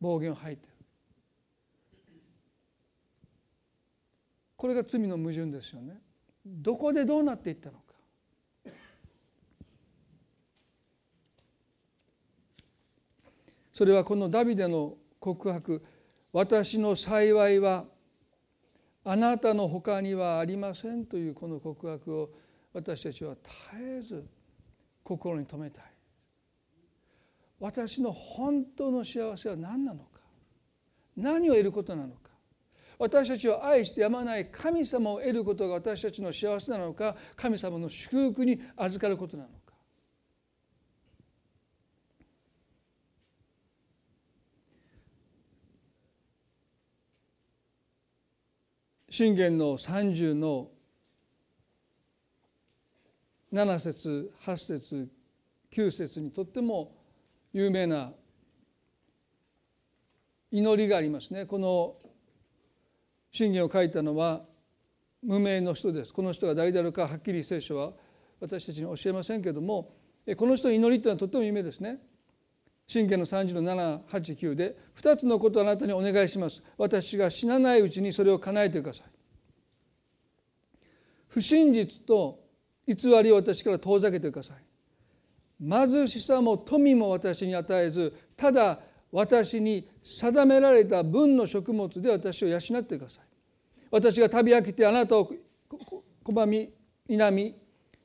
[0.00, 0.66] 暴言を吐いて。
[0.66, 0.72] る
[4.56, 6.00] これが罪の矛盾ですよね。
[6.44, 7.84] どこでどうなっていったのか。
[13.72, 15.84] それはこのダビデの告白
[16.32, 17.86] 「私の幸いは
[19.10, 22.30] あなたの他にはありませんというこの告白を
[22.74, 23.48] 私たちは絶
[23.96, 24.26] えず
[25.02, 25.84] 心に留めたい。
[27.58, 30.20] 私の本当の幸せは何なのか。
[31.16, 32.32] 何を得ることなのか。
[32.98, 37.16] 私たちを愛してやまない神様を得ることが私たちの幸せなのか。
[37.34, 39.54] 神様の祝福に預かることなのか。
[49.18, 50.68] 信玄の30の
[53.52, 55.08] 7節8節
[55.72, 56.94] 9節にとっても
[57.52, 58.12] 有名な
[60.52, 61.46] 祈りがありますね。
[61.46, 61.96] この
[63.32, 64.42] 信玄を書いたのは
[65.24, 66.14] 無名の人です。
[66.14, 67.94] この人が誰であるかはっきり聖書は
[68.38, 69.96] 私たちに教えませんけれども
[70.36, 71.98] この人の祈りというのはとっても有名ですね。
[72.88, 76.62] 信玄の30の789で2つのことをあなたにお願いします。
[76.78, 79.06] 私が死なないうちにそれを叶えてください。
[81.28, 82.40] 不真実と
[82.86, 84.56] 偽りを私から遠ざけてください。
[85.60, 88.80] 貧しさも富も私に与えずただ
[89.12, 93.24] 私に定められた分の食物で私を養ってください。
[93.90, 95.30] 私が旅飽きてあなたを
[96.24, 96.72] 拒み
[97.06, 97.54] 否み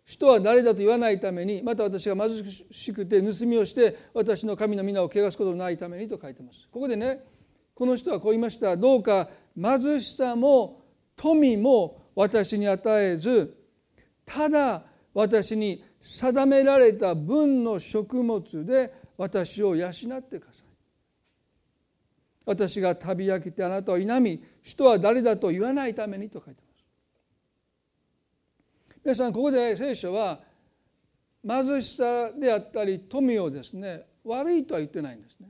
[0.06, 6.68] 人は誰だと言わないためにまた私が貧しくて盗みをして私の神の皆を汚すことのないためにと書いてます。
[6.72, 7.24] ここでね
[7.74, 8.76] この人はこう言いました。
[8.76, 10.82] どうか貧しさも
[11.16, 13.56] 富も私に与えず
[14.26, 20.68] ただ私に定められた分の食物で私を養ってください。
[22.46, 26.73] 私が旅飽きてあなたを否み人は誰だと言わないためにと書いてます。
[29.04, 30.40] 皆さんここで聖書は
[31.46, 35.50] 貧しさであったり富をですね悪いとは言ってないんですね。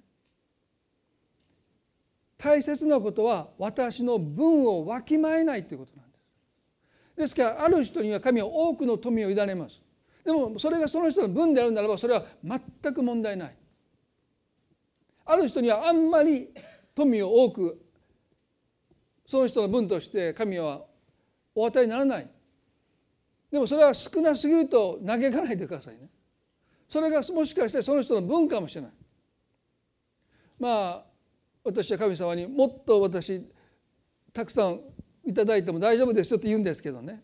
[2.35, 6.23] 大切なことは私の分をわきまえないということなんです。
[7.15, 9.79] ですからある人には神は多くの富を委ねます。
[10.25, 13.55] でもそれがその人の分であるならばそれは全く問題ない。
[15.25, 16.49] ある人にはあんまり
[16.95, 17.79] 富を多く
[19.27, 20.81] その人の分として神は
[21.53, 22.27] お与えにならない。
[23.53, 26.09] でもそれは少なすぎると嘆かないでくださいね。
[26.89, 28.91] それがもしかしてその人の分かもしれない。
[30.57, 31.05] まあ
[31.63, 33.47] 私は神様にもっと私
[34.33, 34.79] たくさん
[35.23, 37.21] いただいても大丈夫ですよって言うんですけどね。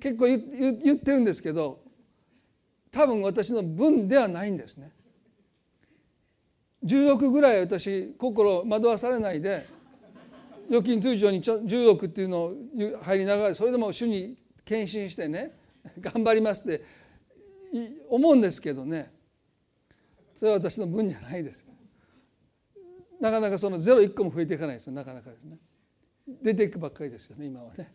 [0.00, 1.80] 結構言ってるんですけど
[2.92, 4.92] 多分私の分ではないんですね。
[6.84, 9.66] 10億ぐらい私心惑わされないで
[10.68, 12.54] 預金通常に10億っていうのを
[13.02, 15.52] 入りながらそれでも主に献身してね
[16.00, 16.82] 頑張りますって
[18.08, 19.12] 思うんですけどね。
[20.34, 21.66] それは私の分じゃないです。
[23.20, 24.92] なかなかそのゼロ1個も増えていかないですよ。
[24.92, 25.58] なかなかですね。
[26.42, 27.92] 出ていくばっかりですよね今はね。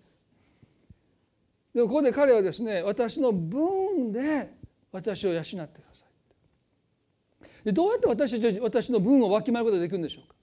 [1.74, 4.54] でもここで彼はですね私の分で
[4.92, 7.66] 私を養ってください。
[7.66, 10.36] でどうやって私たち私の分をわきまえることができるんでしょうか。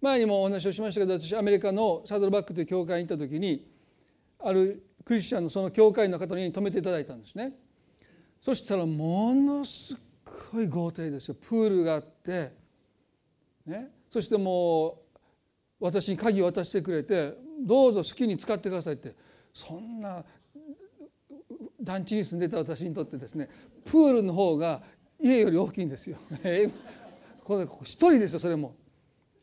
[0.00, 3.66] 前にもお話をしましたけど私アメリカのサドルバックという教会に行った時に
[4.40, 7.52] あるクリスチャンのその教会の方に泊めていただいたんですね
[8.44, 9.96] そしたらものす
[10.52, 12.52] ごい豪邸ですよプールがあって、
[13.66, 14.94] ね、そしてもう
[15.80, 19.14] 私に鍵を渡してくれてどうぞ好きに使ってくださいって
[19.52, 20.24] そんな
[21.80, 23.48] 団地に住んでた私にとってですね
[23.84, 24.82] プールの方が
[25.20, 26.16] 家より大きいんですよ。
[27.42, 28.76] これ一人ですよそれも。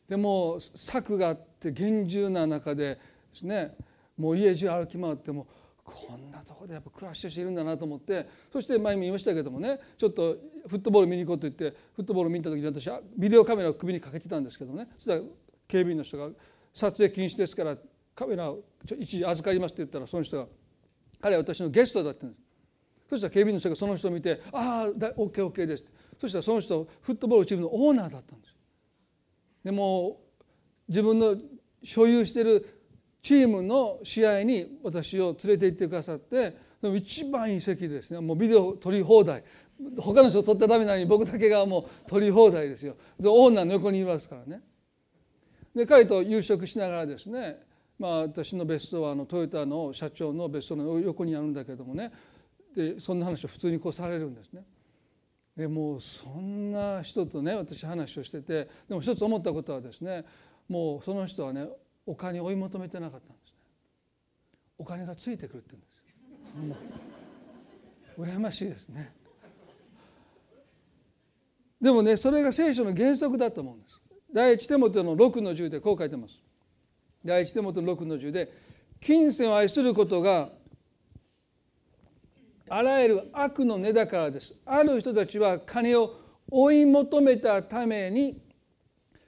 [0.07, 2.99] でも柵があって厳重な中でで
[3.33, 3.75] すね
[4.17, 5.47] もう家中歩き回っても
[5.83, 10.35] こんなところでやっぱ暮らしてる人いるんだなと思ってそして前も言いましたけどもねちょっと
[10.67, 14.87] フットボール見に行こうと言ってフットボール見た時に私はビデオカメラを首にかけてたんですけどね。
[14.97, 15.21] そしたら
[15.67, 16.29] 警備員の人が
[16.73, 17.77] 「撮影禁止ですから
[18.15, 18.63] カメラを
[18.97, 20.47] 一時預かります」って言ったらその人が
[21.21, 22.41] 彼は私のゲストだったんです。
[23.09, 25.85] そしたら警備員の人がその人を見て「ああ OKOK です」
[26.19, 28.54] そしたらその人フットボールチームのオーナーだったんです
[29.65, 30.21] でも
[30.87, 31.35] 自分の
[31.83, 32.83] 所有している
[33.23, 38.19] チームの試合に私を連れて行ってくださって一番いい席ですね。
[38.19, 39.43] もうビデオ撮り放題。
[39.97, 42.95] 他の人撮ったらダメなのに僕だけがもう撮り放題ですよ。
[43.23, 44.61] オーナーの横にいますからね。
[45.75, 47.57] で彼と夕食しながらですね
[47.97, 52.11] まあ私の別荘はあのトヨタの社長の別荘の横にあるんだけどもね。
[52.75, 54.63] でそんな話を普通にこうされるんですね。
[55.55, 60.25] でもうそんな人とね私話をしててでも一つ思ったことはですね
[60.67, 61.67] もうその人はね
[62.05, 63.55] お金追い求めてなかったんですね。
[64.77, 65.75] お金がついてくるって
[66.55, 66.81] 言うんです。
[68.17, 69.13] 羨ましいですね。
[71.81, 74.01] でもねそれが聖書の原則だと思うんです。
[74.33, 76.41] 第一手元の6の10でこう書いてます。
[77.23, 78.51] 第一手元の6の10で
[78.99, 80.49] 金銭を愛することが
[82.67, 84.55] あらゆる悪の根だからです。
[84.65, 86.15] ある人たちは金を
[86.49, 88.41] 追い求めたために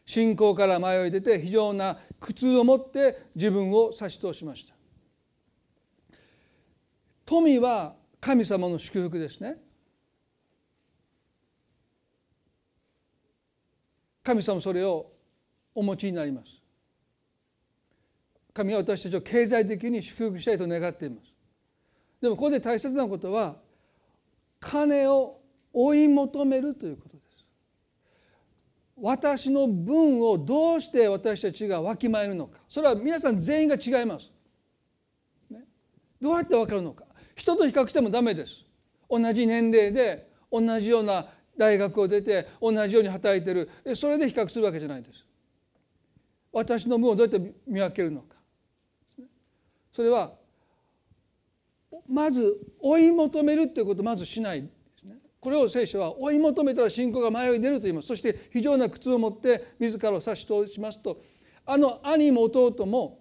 [0.06, 4.74] 信仰から迷い出て非常な苦痛を持って自分を差し通しました。
[7.26, 9.58] 富は神様の祝福ですね。
[14.24, 15.12] 神様それを
[15.76, 16.62] お持ちになります。
[18.54, 21.37] 神は私たちを経済的に祝福したいと願っています。
[22.22, 23.56] でもここで大切なことは
[24.60, 25.40] 金を
[25.72, 27.46] 追い求めるということです。
[29.00, 32.60] 私の分をどうして私たちがわきまえるのか。
[32.68, 34.32] それは皆さん全員が違います、
[35.52, 35.64] ね、
[36.20, 37.06] どうやって分かるのか。
[37.36, 38.66] 人と比較してもダメです。
[39.08, 43.70] 同じ年齢で同じような大学を出て同じように働いてる。
[43.96, 45.24] それで比較するわけじゃないです。
[46.52, 48.36] 私の分をどうやって見分けるのか。
[49.94, 50.34] それは
[52.08, 54.68] まず追い求めるっていうことをまずしないで
[55.00, 61.22] すねこれを聖書は追い求めたら信仰が迷い出ると言いますそして非常な苦痛を持って自らを差し通しますと
[61.66, 63.20] あの兄も弟も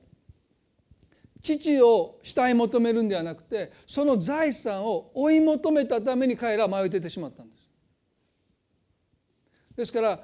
[1.43, 7.71] 父を慕い求めるんではなくてその財産を追い求めたために彼らは迷い出てしまったんです。
[9.77, 10.21] ですから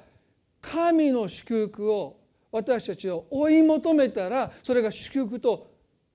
[0.61, 2.19] 神の祝福を
[2.51, 5.71] 私たちを追い求めたらそれが祝福と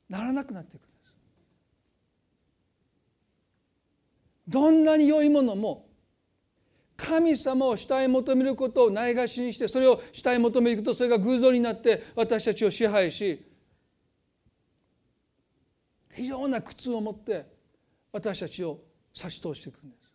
[0.08, 0.87] ならなくなっていく。
[4.48, 5.86] どんなに良いものも
[6.96, 13.44] 神様を慕い求めることをないがしにしてそれを慕い求めるとそれが偶像になって私たちを支配し
[16.12, 17.46] 非常な苦痛を持って
[18.10, 18.80] 私たちを
[19.14, 20.08] 差し通していくんです。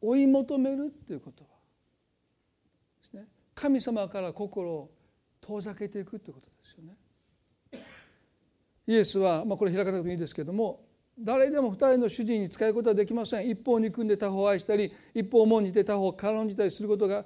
[0.00, 1.50] 追い求めるっていうことは
[3.54, 4.90] 神様から心を
[5.40, 6.47] 遠ざけていくってこと。
[8.88, 10.80] イエスは、まあ、これ開かなくてもいいですけども
[11.20, 13.50] 誰でも二人の主人に仕えることはできません。
[13.50, 17.24] 一方憎んで他方を愛したり一方重んじて他方を軽んじたりすることが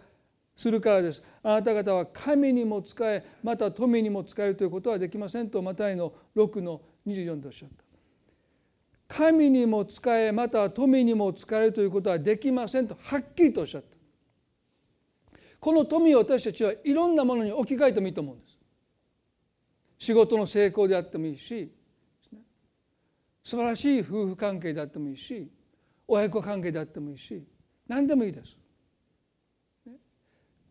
[0.56, 1.22] するからです。
[1.42, 5.50] あなた方は神にも仕えまた富にも仕えるということはできません。
[5.50, 7.84] とマタイの6の24でおっしゃった。
[9.14, 12.88] 神にも仕えまた富にも仕えるということはできません。
[12.88, 13.88] とはっきりとおっしゃった。
[15.60, 18.51] この富を私たちはいろんなものに置き換えてもいいと思うんです。
[20.02, 21.72] 仕事の成功であってもいいし
[23.44, 25.48] 素晴らしい夫婦関係であってもいいし
[26.08, 27.46] 親子関係であってもいいし
[27.86, 28.56] 何でもいいです。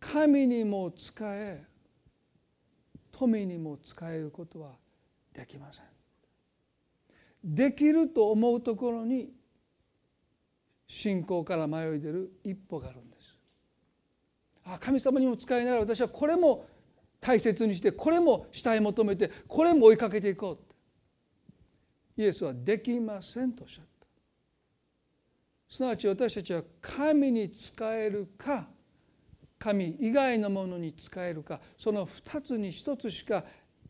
[0.02, 1.64] 神にも仕え
[3.10, 4.72] 富にも仕えることは
[5.34, 5.86] できません。
[7.42, 9.30] できると思うところに
[10.88, 13.34] 信仰から迷い出る一歩があるんです。
[14.66, 16.66] あ神様にも使いながら私はこれも
[17.22, 20.60] 大切にしてこれも慕い求めてこれも追いかけていこ
[22.18, 23.92] うイエスはできませんとおっしゃった。
[25.70, 28.68] すなわち私たちは神に仕えるか
[29.58, 33.44] 神以外のものに仕えるかその2つに1つしか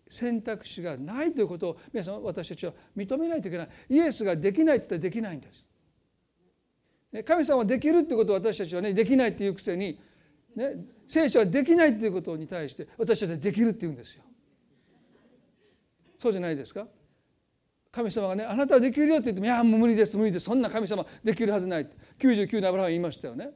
[0.08, 3.70] 選択肢がないということを皆さん私たちは認めないといけない。
[3.90, 7.26] イエスができないって言ったらできないんです。
[7.26, 9.98] 神様はできるってことを私たちはねできないっていうくせに
[10.56, 10.76] ね、
[11.12, 14.24] 聖書はできないということに対して私たちはできるって言うんですよ。
[16.18, 16.88] そうじゃないですか？
[17.92, 23.50] 神様がねあなたはできるよって言ってもいやもう無理です無理ですそんな神様できるはずないって99のアブラハム言いましたよね。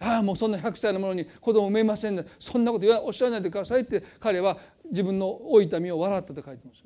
[0.00, 4.56] ああもうそんな100歳のものに子供産めませんねそんなことおっしゃらないでくださいって彼は
[4.90, 6.84] 自分の老いた身を笑ったと書いてますよ。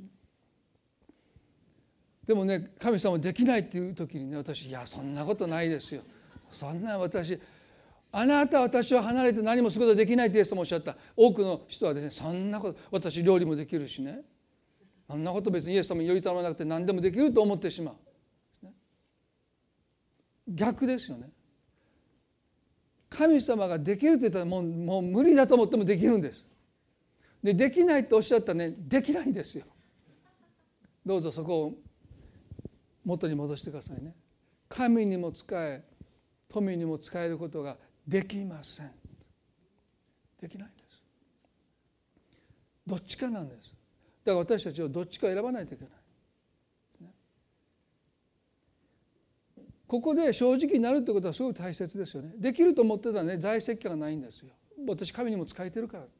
[2.27, 6.03] でもね神様できないっていう時にね私いやそんなことないですよ。
[6.51, 7.39] そんな私
[8.11, 10.97] あなたは私は離れて何もすることできないってイエスもおっしゃった。
[11.15, 14.21] 多くの人はですねそんなこと私料理もできるしね。
[15.09, 17.97] そんなこと別にイエス様により頼まなくて何でもできると思ってしまう。
[20.49, 21.31] 逆ですよね。
[23.11, 26.47] 神様ができるって言ったらもうもう無理だと思ってもできるんです。
[27.43, 28.75] でできないっておっしゃったらね。
[28.77, 29.65] できないんですよ。
[31.05, 31.75] どうぞそこを
[33.05, 34.15] 元に戻してくださいね。
[34.69, 35.83] 神にも仕え
[36.49, 37.77] 富にも使えることが
[38.09, 38.91] できません。
[40.41, 41.03] できないんです。
[42.87, 43.75] どっちかなんです。
[44.25, 45.93] だから私たちはどっちか選ばないといけない。
[49.87, 52.33] ここで正直になるってことはすごく大切ですよね。
[52.37, 54.53] できると思ってたらね在籍感がないんですよ。
[54.87, 56.13] 私神にも使えてるからって。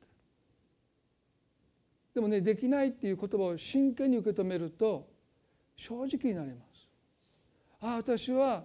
[2.15, 5.07] でもねできないっていう言葉を真剣に受け止めると
[5.77, 6.89] 正直になります。
[7.81, 8.65] ああ私は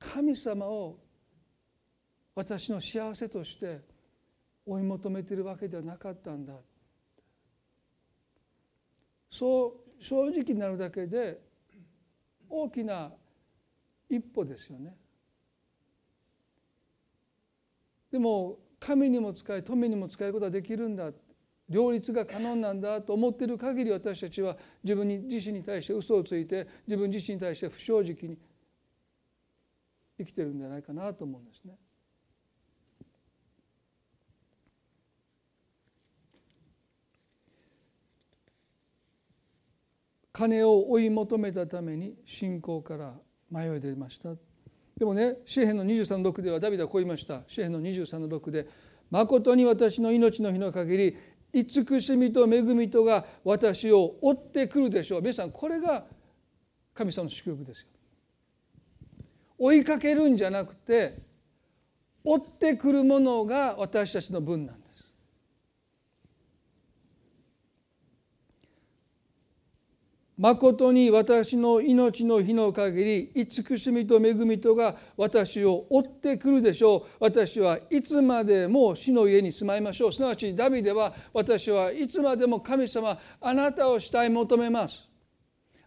[0.00, 0.98] 神様を
[2.34, 3.80] 私の幸せとして
[4.66, 6.54] 追い求めているわけではなかったんだ
[9.30, 11.40] そう正直になるだけで
[12.48, 13.10] 大きな
[14.08, 14.94] 一歩ですよね。
[18.12, 21.10] でも神にも使い富にも使えることができるんだ
[21.68, 28.38] 両立が可能なんだと思っている限り私たちは自分自身に対して嘘をついて自分自身に対して不正直に
[30.18, 31.74] 生きてるんじゃないかなと思うんですね。
[40.34, 43.14] 金を追い求めたために信仰から
[43.52, 44.30] 迷い出ました
[44.98, 48.66] でもね詩篇の23の6ではダビデはこう言いました詩篇の23の6で
[49.10, 51.16] 「誠に私の命の日の限り
[51.52, 56.04] 慈しみと恵みとが私を追ってくるでしょう」皆さんこれが
[56.92, 57.88] 神様の祝福ですよ。
[59.56, 61.22] 追いかけるんじゃなくて
[62.24, 64.83] 追ってくるものが私たちの分なんです。
[70.36, 77.16] 誠に私の命の日の限り慈しみと恵みとが私を追ってくるでしょう。
[77.20, 80.12] 私はいつまでも死の家に住まいましょう。
[80.12, 85.08] すなわちダビデは私はいつまでも神様あなたをしたい求めます。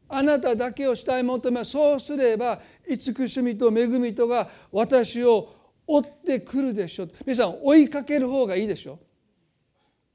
[0.07, 1.71] あなただけをしたい求めます。
[1.71, 5.49] そうすれば慈しみと恵みとが私を
[5.85, 7.11] 追ってくるでしょう。
[7.25, 8.93] 皆さん追いかける方がいいでしょ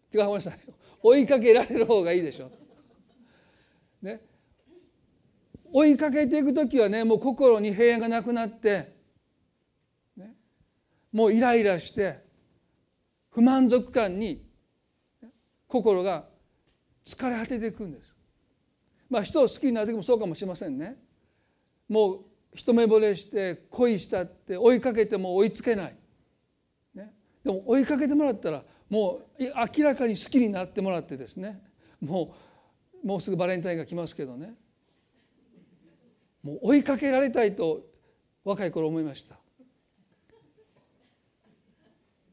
[0.08, 0.12] う。
[0.12, 0.58] てかごめんなさい。
[1.02, 2.61] 追いかけられる方がいいでしょう。
[4.02, 4.20] ね、
[5.72, 8.92] 追いかけていく時はねもう心に平安がなくなって、
[10.16, 10.34] ね、
[11.12, 12.24] もうイライラして
[13.30, 14.44] 不満足感に
[15.68, 16.24] 心が
[17.06, 18.12] 疲れ果てていくんです。
[19.08, 20.96] まあ人を好きになる時もそうかもしれませんね。
[21.88, 22.20] もう
[22.54, 25.96] 一目惚れして恋したって追いかけても追いつけない。
[26.94, 29.42] ね、でも追いかけてもらったらもう
[29.78, 31.62] 明らかに好きになってもらってですね
[32.00, 32.51] もう
[33.02, 34.54] もうすぐバレンタインが来ますけどね
[36.42, 37.82] もう追いかけられたいと
[38.44, 39.36] 若い頃思いました。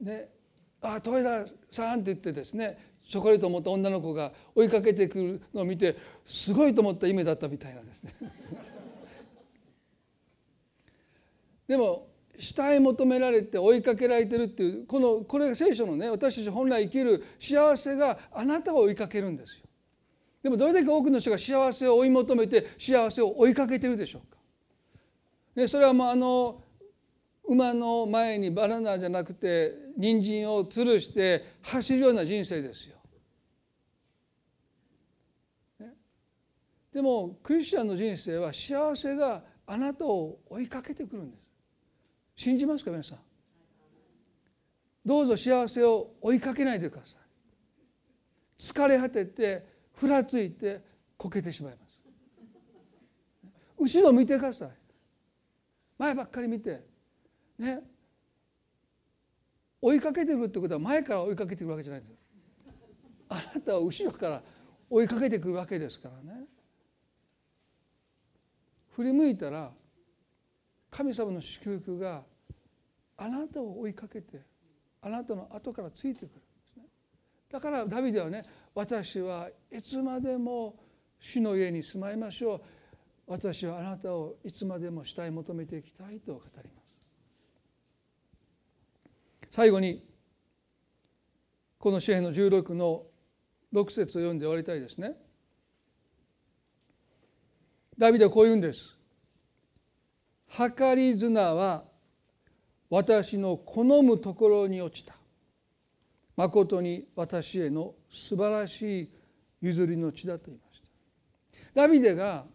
[0.02, 0.30] で
[0.82, 5.96] 「あ豊田さん」って言ってですねチョコレートを持った女の子が追いかけてくるのを見て
[6.26, 8.14] すごいと思った夢だったみたいなんですね。
[11.68, 12.08] でも
[12.40, 19.69] 下へ求められて追いかけられてるっていうこのこれが聖書のね私たち本来生きる幸せがあなたを追いかけるんですよ。
[20.42, 24.38] でもどれだけ多くの人が幸せを追い求めて幸せを追いかけてるでしょうか？
[25.54, 26.64] でそれはもうあの
[27.44, 32.96] 馬の前にバナナじゃなくて人参を吊るして走るような人生ですよ。
[36.94, 41.44] でもクリスチャンの人生は幸せがあなたを追いかけてくるんです。
[42.44, 43.18] 信じますか皆さん？
[45.06, 47.22] どうぞ幸せを追いかけないでください。
[48.58, 49.69] 疲れ果てて
[50.00, 50.82] ふらついて
[51.18, 52.00] こけてしまいます。
[53.78, 54.70] 後ろ見てください。
[55.98, 56.82] 前ばっかり見て。
[57.58, 57.82] ね。
[59.82, 62.14] 追いかけてくるってことは前から追いかけてくるわけじゃないです
[63.30, 64.42] あなたは後ろから
[64.90, 66.46] 追いかけてくるわけですからね。
[68.96, 69.72] 振り向いたら
[70.90, 72.24] 神様の祝福が
[73.18, 74.42] あなたを追いかけて
[75.02, 76.30] あなたの後からついてくる
[77.52, 78.44] だからダビデはね
[78.74, 80.76] 私はいつまでも
[81.20, 82.62] 主の家に住まいましょう。
[83.28, 87.08] 私はあなたをいつまでも主体求めていきたいと語ります。
[89.52, 90.04] 最後に
[91.78, 93.04] この詩篇の16の
[93.74, 95.16] 6節を読んで終わりたいですね。
[97.98, 98.98] ダビデはこう言うんです
[100.78, 101.84] 「計り綱は
[102.90, 105.19] 私の好むところに落ちた。
[106.40, 109.10] 誠に私への素晴らしい
[109.60, 111.82] 譲りの地だと言いました。
[111.82, 112.46] ダビデが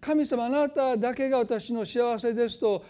[0.00, 2.84] 神様あなただけが私の幸せですと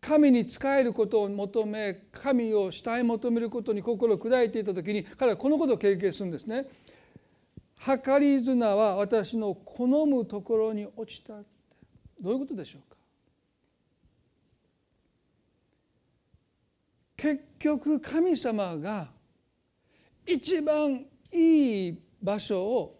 [0.00, 6.66] 神に仕えることを求め神を慕い求めることに心を砕いていた時に彼はこのことを経験するんですね。
[7.78, 11.34] 計り綱は私の好むところに落ちた
[12.20, 12.91] どういうことでしょう
[17.22, 19.06] 結局神様が
[20.26, 22.98] 一番いい場所を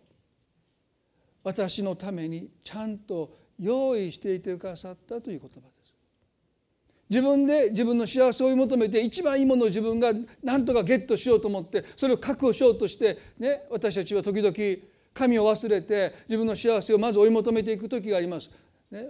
[1.43, 5.93] 私のためにちゃんと用意していてくださったという言葉です
[7.11, 10.13] 自分で自分の幸せを追い求めて一番いいものを自分が
[10.45, 14.55] 何とかゲットしようと思ってそれを確保しようとしてね私たちは時々
[15.13, 18.49] 神を忘れて自分の幸せをまず追い求めていく時があります。
[18.89, 19.09] ね、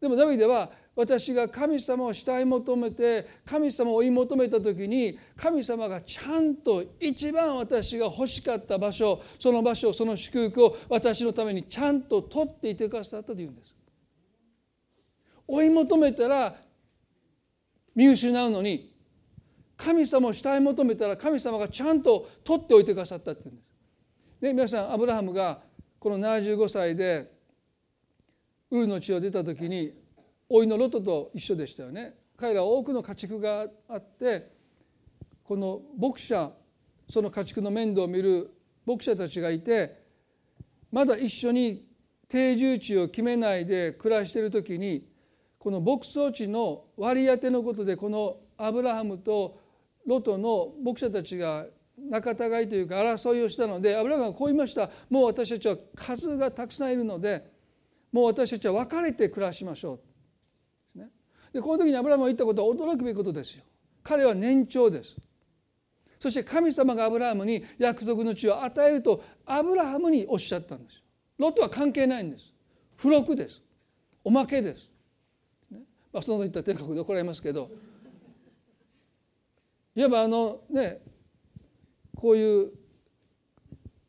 [0.00, 13.74] でもダビデは私が神様を慕い求めて神様を追い求めた時に神様がちゃんと一番私が欲しかった場所その場所その祝福を私のためにちゃんと取っていてくださったというんです。
[15.46, 16.54] 追い求めたら
[17.94, 18.94] 見失うのに
[19.76, 23.70] 神様を慕い求めたら神様がちゃんと取っておいてくださったっていうんです。
[24.40, 25.60] で皆さんアブラハムが
[25.98, 27.30] この75歳で
[28.70, 29.99] ウルの地を出た時に
[30.50, 34.50] 老いのロトと一緒でしたよね彼らは多くの家畜があって
[35.44, 36.50] この牧者
[37.08, 38.50] その家畜の面倒を見る
[38.86, 40.00] 牧者たちがいて
[40.90, 41.86] まだ一緒に
[42.28, 45.06] 定住地を決めないで暮らしている時に
[45.58, 49.58] この牧草地の割り当てのことでこのアブラハムと
[50.06, 51.66] ロトの牧者たちが
[51.98, 57.44] 仲違いというか争いをしたのでアブラハムがこう言いましたもう私たちは数がたくさんいるので
[58.12, 60.09] もう私たちは別れて暮らしましょう。
[61.52, 63.64] でこの時にアブラハムが言ったことは驚くべきことですよ。
[64.02, 65.16] 彼は年長です。
[66.18, 71.02] そして神様がアブラハムに約束の地を与えるとアブラハムにおっしゃったんですよ。
[71.38, 72.52] ロトは関係ないんです。
[72.98, 73.62] 付録です。
[74.22, 74.90] おまけです。
[75.70, 75.80] ね
[76.12, 77.70] まあ、その言ったら天国で怒られますけど
[79.94, 81.00] いわばあのね
[82.14, 82.70] こういう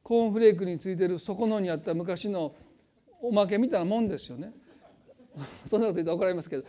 [0.03, 2.53] コーンフレークについてる底のにあった昔の
[3.21, 4.51] おまけみたいなもんですよね
[5.65, 6.65] そんなこと言って怒られますけど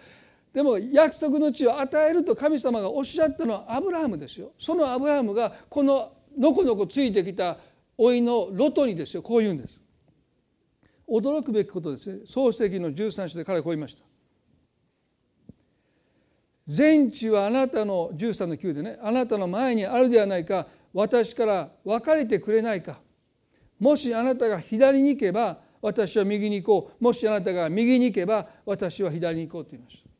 [0.52, 4.52] でも約束の地を与えると神様がおっしゃったのはアブラハムですよ。
[4.58, 7.58] そのアブラハムがこののこのこついてきた
[7.98, 9.22] 老いのロトにですよ。
[9.22, 9.80] こう言うんです。
[11.08, 12.20] 驚くべきことですね。
[12.24, 14.04] 創世記の13章で彼はこう言いました。
[16.66, 18.98] 全地はあなたの13の9でね。
[19.02, 20.66] あなたの前にあるではないか。
[20.92, 23.00] 私から別れてくれないか。
[23.78, 27.04] もしあなたが左に行けば私は右に行こう。
[27.04, 30.11] もしあなたが右に行けば私は左に行こうと言いました。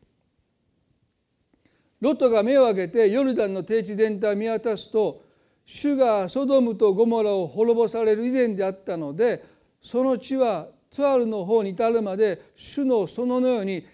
[2.02, 5.22] ロトが目を上げてヨルダンの低地全体を見渡すと
[5.64, 9.44] 主がソドムとゴモラを滅ぼされる以前であったので
[9.80, 13.86] その地はツアルの方に至るまで主の園のように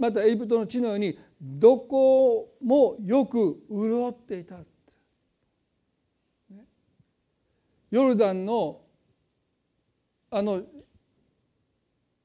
[0.00, 4.56] またエジプトの地のようにどこもよく潤っていた。
[7.92, 8.80] ヨルダンの
[10.30, 10.62] あの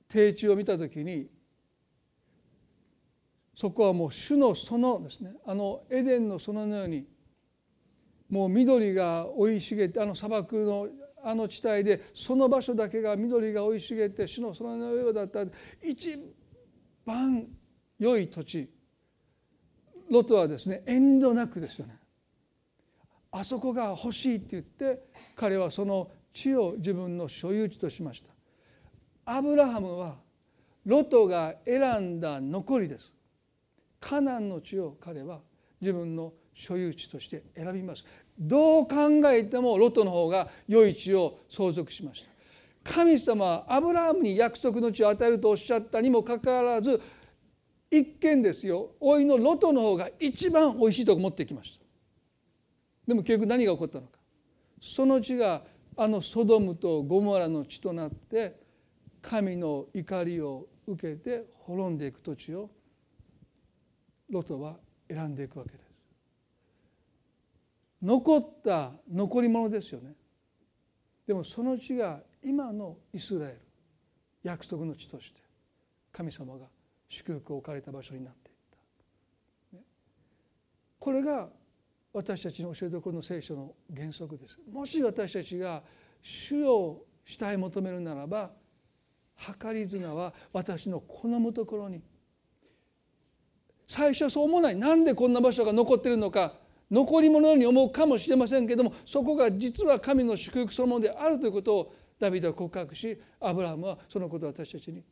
[0.09, 1.27] 低地を見た時に
[3.57, 5.33] そこはもう主の園ですね。
[5.43, 7.07] あのエデンの園のように
[8.29, 10.87] もう緑が生い茂ってあの砂漠の
[11.23, 15.39] あの地帯でその場所だけが緑が生い茂って主の園のようだった。
[15.83, 16.23] 一
[17.03, 17.47] 番
[17.97, 18.69] 良い土地。
[20.11, 21.97] ロトはですね遠慮なくですよね。
[23.31, 25.01] あそこが欲しいって言って
[25.35, 28.29] 彼はその地を自分の所有地としました。
[29.25, 30.17] アブラハムは
[30.85, 33.16] ロトが選んだ残りです。
[34.07, 35.41] カナンの地を彼は
[35.81, 38.05] 自分の所有地として選びます
[38.39, 38.95] どう考
[39.25, 42.29] えてもロトの方が良い地を相続しました。
[42.93, 47.01] 神様はアブラハムに約束の地を与えるとおっしゃったにもかかわらず
[47.91, 48.91] 一見ですよ。
[49.01, 51.85] 老いのロトの方が一番おいしいと思ってきました。
[53.07, 54.19] でも結局何が起こったのか。
[54.79, 55.63] その地が
[55.97, 58.57] あのソドムとゴモラの地となって
[59.21, 62.69] 神の怒りを受けて滅んでいく土地を
[64.29, 64.77] ロトは
[65.09, 65.81] 選んでいくわけです。
[68.01, 70.13] 残った残り物ですよね。
[71.25, 73.61] でもその地が今のイスラエル
[74.43, 75.41] 約束の地として
[76.11, 76.67] 神様が
[77.09, 78.55] 祝福を置かれた場所になっていっ
[79.73, 79.79] た。
[80.99, 81.49] これが
[82.13, 84.57] 私たちの教えどころの聖書の原則です。
[84.71, 85.83] もし私たちが
[86.21, 88.51] 主を慕い求めるならば
[89.59, 92.01] 計り綱は私の好むところに
[93.87, 96.53] 最初はそう思わないなんでこんな場所が残っているのか
[96.91, 105.03] 残り物に思うかもしれませんけどもそこが実は神の祝福そのものであるということをダビデは告白しアブラハムはそのことを私たちに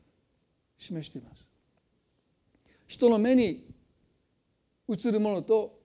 [0.77, 1.45] 示しています。
[2.87, 3.65] 人の目に
[4.89, 5.79] 映るものと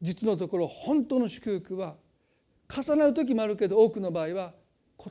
[0.00, 1.96] 実のところ本当の祝福は
[2.68, 4.54] 重なる時もあるけど多くの場合は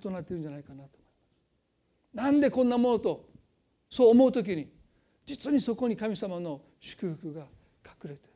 [0.04, 0.90] 異なっているんじゃないかなと
[2.14, 3.26] なんでこんなものと
[3.90, 4.70] そう思う時に
[5.26, 7.42] 実にそこに神様の祝福が
[7.86, 8.34] 隠れてる。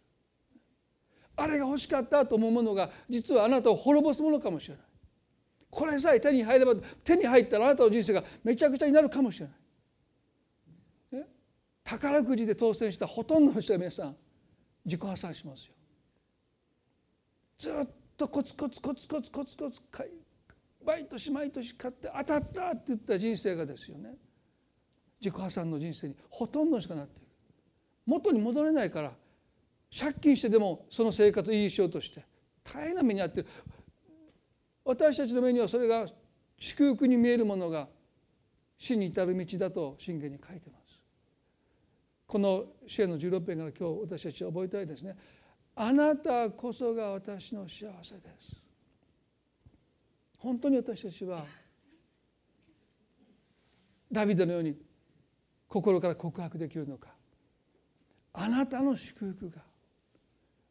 [1.35, 4.83] あれが欲しかったと思うものが実はあなたを滅ぼすものかもしれない。
[5.69, 9.47] これさえ手に入れば手に入ったらあなたの人生がめちゃくちゃになるかもしれ
[11.13, 11.25] ない、
[11.83, 14.15] 宝くじで当選したほとんどの人は皆さん
[14.83, 15.73] 自己破産しますよ。
[17.57, 17.87] ずっ
[18.17, 19.81] とコツコツコツコツコツコツ
[20.83, 24.15] 毎年毎年買って当たったって言った人生がですよね
[25.21, 27.20] 自己破産の人生にほとんどしかなって
[28.05, 29.11] 元に戻れないから
[29.97, 32.25] 借金してでもその生活を維持しようとして
[32.63, 33.47] 大変な目に遭ってる
[34.83, 36.05] 私たちの目にはそれが
[36.57, 37.87] 祝福に見えるものが
[38.77, 40.99] 死に至る道だと信玄に書いてます。
[42.25, 45.15] この支援の16編から今日私たちは覚えたいですね。
[45.75, 48.61] あなたこそが私の幸せです。
[50.39, 51.45] 本当に私たちは
[54.11, 54.75] ダビデのように
[55.67, 57.09] 心から告白できるのか
[58.33, 59.61] あなたの祝福が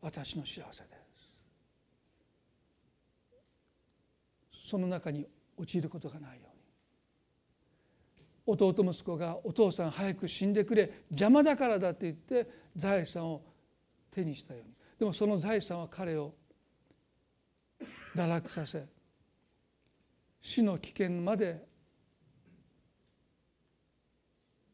[0.01, 0.89] 私の幸せで
[4.53, 4.69] す。
[4.71, 6.61] その中に陥ることがないように。
[8.47, 13.43] 弟息子がお父さん早く死んでくれ邪魔だからだって言って財産を
[14.11, 14.75] 手にしたように。
[14.99, 16.35] でもその財産は彼を
[18.15, 18.87] 堕落させ
[20.43, 21.65] 死の危険まで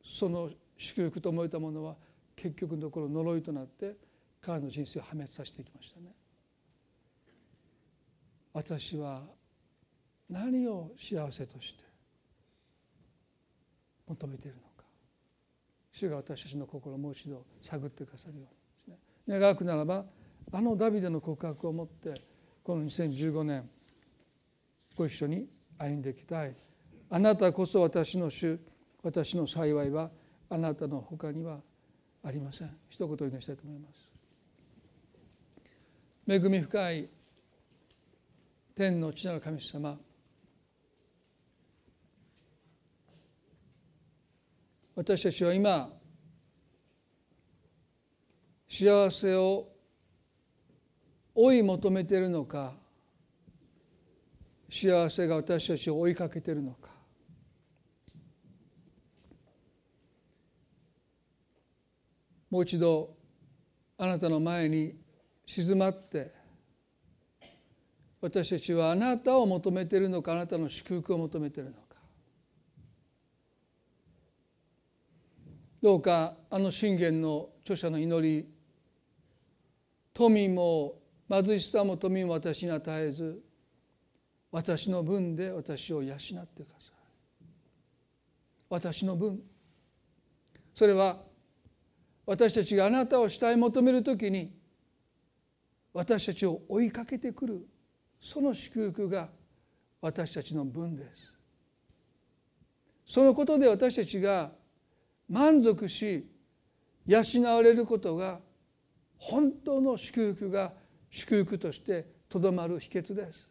[0.04, 1.96] その祝福と思えたものは
[2.36, 3.96] 結局のところ呪いとなって
[4.42, 6.14] 彼の人生を破滅させていきましたね。
[8.52, 9.22] 私は
[10.30, 11.84] 何を幸せとして
[14.06, 14.84] 求めているのか。
[15.92, 18.46] 主が私たちの心をもう一度探ってくださるよ
[18.86, 19.38] うにですね。
[19.40, 20.04] 願くならば
[20.52, 22.14] あのダビデの告白をもって
[22.62, 23.68] この2015年
[24.94, 26.54] ご一緒に歩んでいきたい。
[27.08, 28.58] あなたこそ私の主
[29.02, 30.10] 私の幸いは
[30.48, 31.60] あなたの他には
[32.26, 32.76] ありません。
[32.88, 34.10] 一言お祈りしたいと思います。
[36.28, 37.08] 恵み深い
[38.74, 39.96] 天の地なる神様。
[44.96, 45.88] 私たちは今
[48.68, 49.68] 幸せを
[51.32, 52.74] 追い求めているのか
[54.68, 56.95] 幸せが私たちを追いかけているのか。
[62.50, 63.14] もう一度
[63.98, 64.94] あなたの前に
[65.46, 66.32] 静まって
[68.20, 71.86] 私たちはあなたを求めているのかあなたの祝福を求めているのか。
[75.82, 78.48] どうかあの信玄の著者の祈り
[80.12, 80.94] 富も
[81.28, 83.40] 貧しさも富も私に与えず
[84.50, 86.42] 私の分で私を養ってくだ
[86.80, 86.92] さい。
[88.68, 89.40] 私の分。
[90.74, 91.18] それは
[92.26, 94.52] 私たちがあなたを主体求めるときに
[95.92, 97.66] 私たちを追いかけてくる
[98.20, 99.28] その祝福が
[100.00, 101.34] 私たちの分です。
[103.06, 104.50] そのことで私たちが
[105.28, 106.28] 満足し
[107.06, 108.40] 養われることが
[109.16, 110.72] 本当の祝福が
[111.08, 113.48] 祝福としてとどまる秘訣です。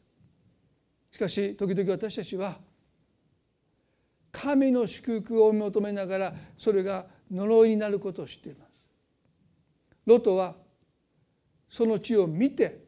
[1.11, 2.57] しかし時々私たちは
[4.33, 8.64] 神の祝福を求めながらそれが呪いになることを知っています。
[10.05, 10.55] ロトは
[11.69, 12.85] その地を見て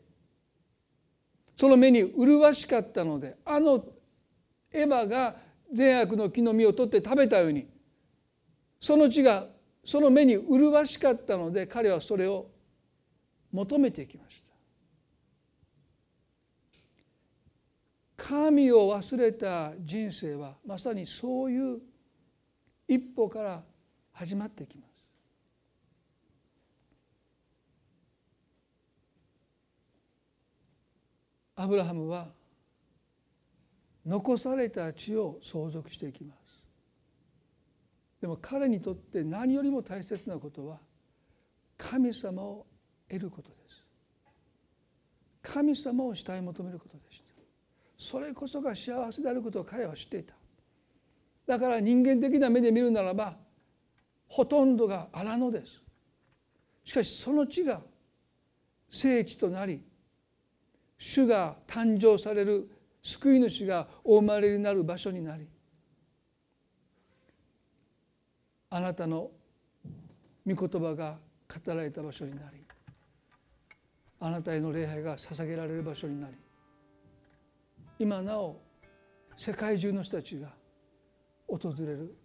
[1.55, 3.84] その目に麗しかったのであの
[4.72, 5.36] エヴァが
[5.74, 7.68] 善悪の木の実を取って食べたように
[8.80, 9.47] その地が
[9.84, 12.47] その目に麗しかったので彼はそれを
[13.51, 14.47] 求めていきました。
[18.18, 21.80] 神を忘れた人生はまさにそういう
[22.88, 23.63] 一歩から
[24.11, 24.87] 始まっていきます。
[31.58, 32.28] アブラハムは
[34.05, 36.38] 残された地を相続していきます。
[38.22, 40.78] でも彼にとって何よりも大切なことは
[41.78, 42.66] 神様を
[43.10, 43.84] 得ることです。
[45.41, 47.26] 神様を主体求めることでした。
[47.97, 50.36] それこそが幸せであることを彼は知っていた。
[51.47, 53.36] だから人間的な目で見るならば
[54.28, 55.82] ほとんどが荒野です。
[56.84, 57.82] しかしその地が
[58.89, 59.82] 聖地となり
[60.98, 62.70] 主が誕生される
[63.02, 65.48] 救い主がお生まれになる場所になり
[68.70, 69.32] あなたの
[70.45, 71.18] 御言葉が
[71.48, 72.62] 語られた場所になり
[74.20, 76.34] あなたへの礼拝が捧げられる場所になり
[78.00, 78.60] 今なお
[79.36, 80.50] 世界中の人たちが
[81.48, 82.16] 訪れる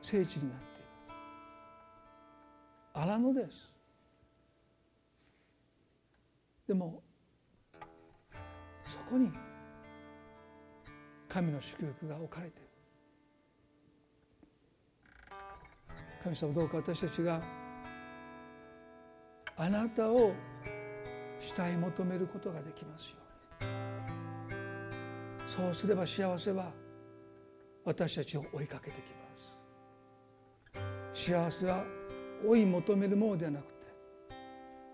[0.00, 0.84] 聖地になっている
[2.94, 3.68] 荒野です。
[6.66, 7.02] でも
[8.88, 9.30] そこに
[11.28, 12.68] 神の祝福が置かれている
[16.24, 17.42] 神様どうか私たちが
[19.56, 20.32] あなたを
[21.38, 23.68] 主体求めることができますように。
[25.46, 26.72] そうすれば幸せは
[27.84, 29.18] 私たちを追いかけてきま
[31.12, 31.26] す。
[31.32, 31.84] 幸せは
[32.46, 33.86] 追い求めるものではなくて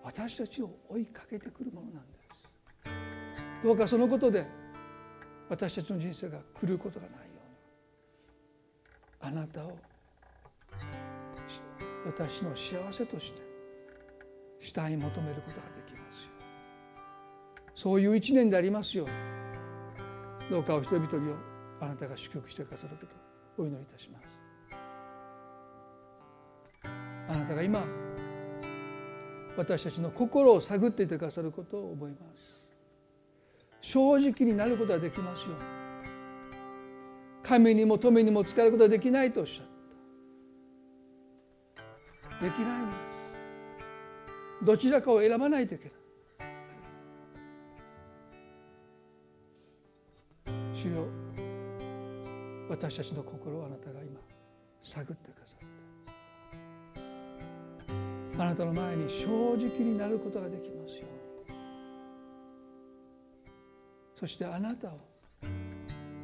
[0.03, 2.14] 私たちを追いかけてくるものなんです。
[3.65, 4.47] どうかそのことで
[5.49, 7.25] 私たちの人生が狂うことがないよ
[9.23, 9.79] うにあなたを
[12.05, 13.41] 私の幸せとして
[14.61, 16.31] 下に求めることができますよ
[17.75, 21.37] そういう一年でありますようにどうかお人々を
[21.81, 23.07] あなたが祝福してくださるこ
[23.57, 24.25] とをお祈りいたします。
[27.29, 27.83] あなたが今
[29.57, 32.54] 私たちの心を探っていてくださることを覚えます。
[33.85, 35.57] 正直になることはできますよ。
[37.43, 39.67] 神にも富にも使えることはできないとおっしゃっ
[42.41, 42.45] た。
[42.47, 44.65] できないんです。
[44.65, 45.95] どちらかを選ばないといけない。
[50.73, 51.07] 主よ
[52.71, 54.19] 私たちの心をあなたが今
[54.81, 55.59] 探ってくださっ
[58.35, 61.14] てあなたの前に正直になることができますよ。
[64.15, 65.01] そしてあなたを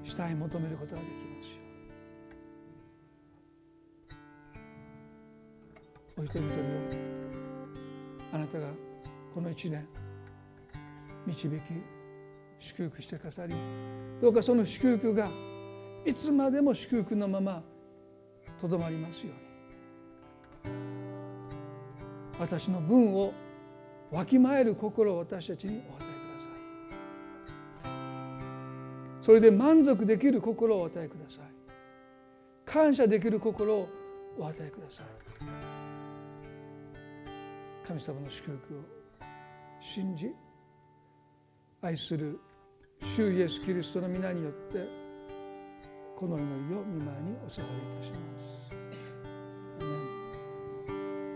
[0.05, 1.61] 下に求めることができますよ。
[6.19, 6.65] お一人一人を
[8.33, 8.69] あなたが
[9.35, 9.87] この一年
[11.27, 11.51] 導き
[12.59, 13.55] 祝福してくださり
[14.21, 15.29] どうかその祝福が
[16.05, 17.63] いつまでも祝福のまま
[18.61, 19.51] とどまりますように。
[22.39, 23.35] 私の分を
[24.11, 26.20] わきまえる心を私たちにお与え
[29.21, 31.45] それで満足できる心をお与えください。
[32.65, 33.89] 感謝できる心を
[34.39, 35.07] お与えください。
[37.87, 38.83] 神様の祝福を
[39.81, 40.35] 信じ
[41.83, 42.39] 愛する
[43.01, 44.87] 主イエス・キリストの皆によって
[46.17, 47.65] この祈りを見舞いにお捧げい
[47.99, 48.61] たします。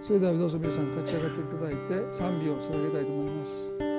[0.07, 1.75] それではどうぞ皆さん立ち上がっていただい
[2.09, 3.94] て賛美を捧げたいと思います。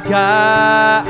[0.00, 1.02] は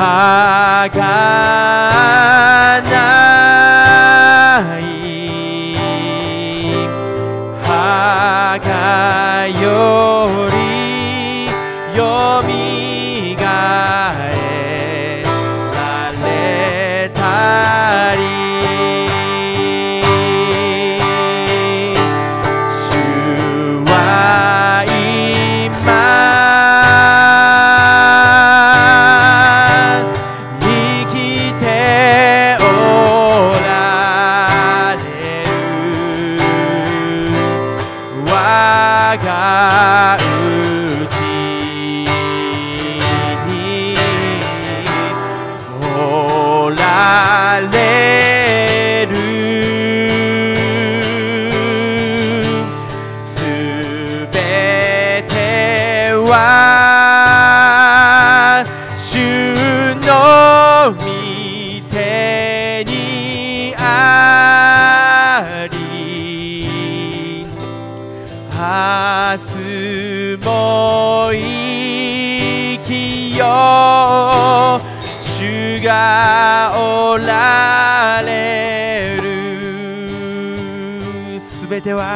[0.00, 1.69] はが
[81.80, 82.09] ては。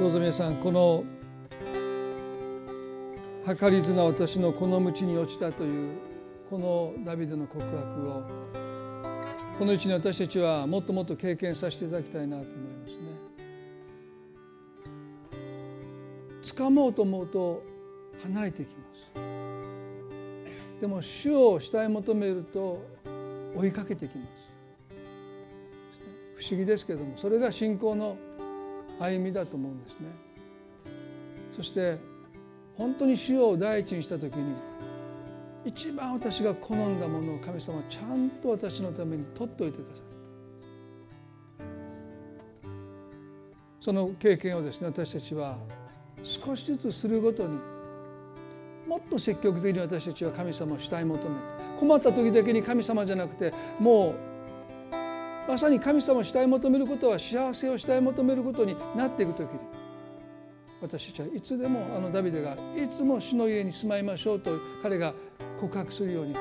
[0.00, 1.04] どうぞ皆さんこの
[3.44, 5.98] 計り綱私のこの道に落ちたという
[6.48, 8.22] このダビデの告白を
[9.58, 12.98] このうちに私たちはもっともっと経験させていただきたいなと思いますね。
[16.44, 17.62] 掴もうと思うと
[18.22, 20.80] 離れていきます。
[20.80, 22.82] でも主を主体求めると
[23.54, 24.30] 追いかけてきます。
[26.38, 28.16] 不思議ですけれどもそれが信仰の
[29.00, 30.08] 歩みだと思うんですね。
[31.56, 31.98] そして
[32.76, 34.54] 本当に主を第一にした時に
[35.64, 40.10] 一番私が好んだものを神様はちゃんと私のために取っておいてくださった
[43.84, 45.58] その経験をですね私たちは
[46.22, 47.58] 少しずつするごとに
[48.86, 51.36] もっと積極的に私たちは神様を主体求め
[51.78, 54.29] 困った時だけに神様じゃなくてもう
[55.50, 59.58] まさに神様を主体求めることは幸せを主体求めることになっていく時に
[60.80, 65.12] 私たちはいつでもあのダビデがいつも主の家に住まいましょうと彼が
[65.60, 66.34] 告白するように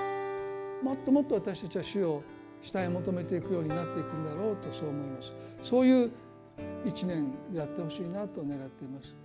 [0.83, 2.23] もっともっと私たちは主を
[2.61, 5.33] 主体求めていくようになっていくんだろうとそう思います。
[5.63, 6.11] そういう
[6.85, 9.15] 一年であってほしいなと願っています。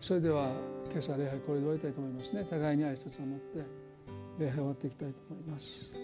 [0.00, 0.50] それでは
[0.90, 2.44] 今朝礼拝これで終わりたいと思いますね。
[2.50, 3.64] 互いに挨拶を持って
[4.40, 5.94] 礼拝終わっていきたいと思います。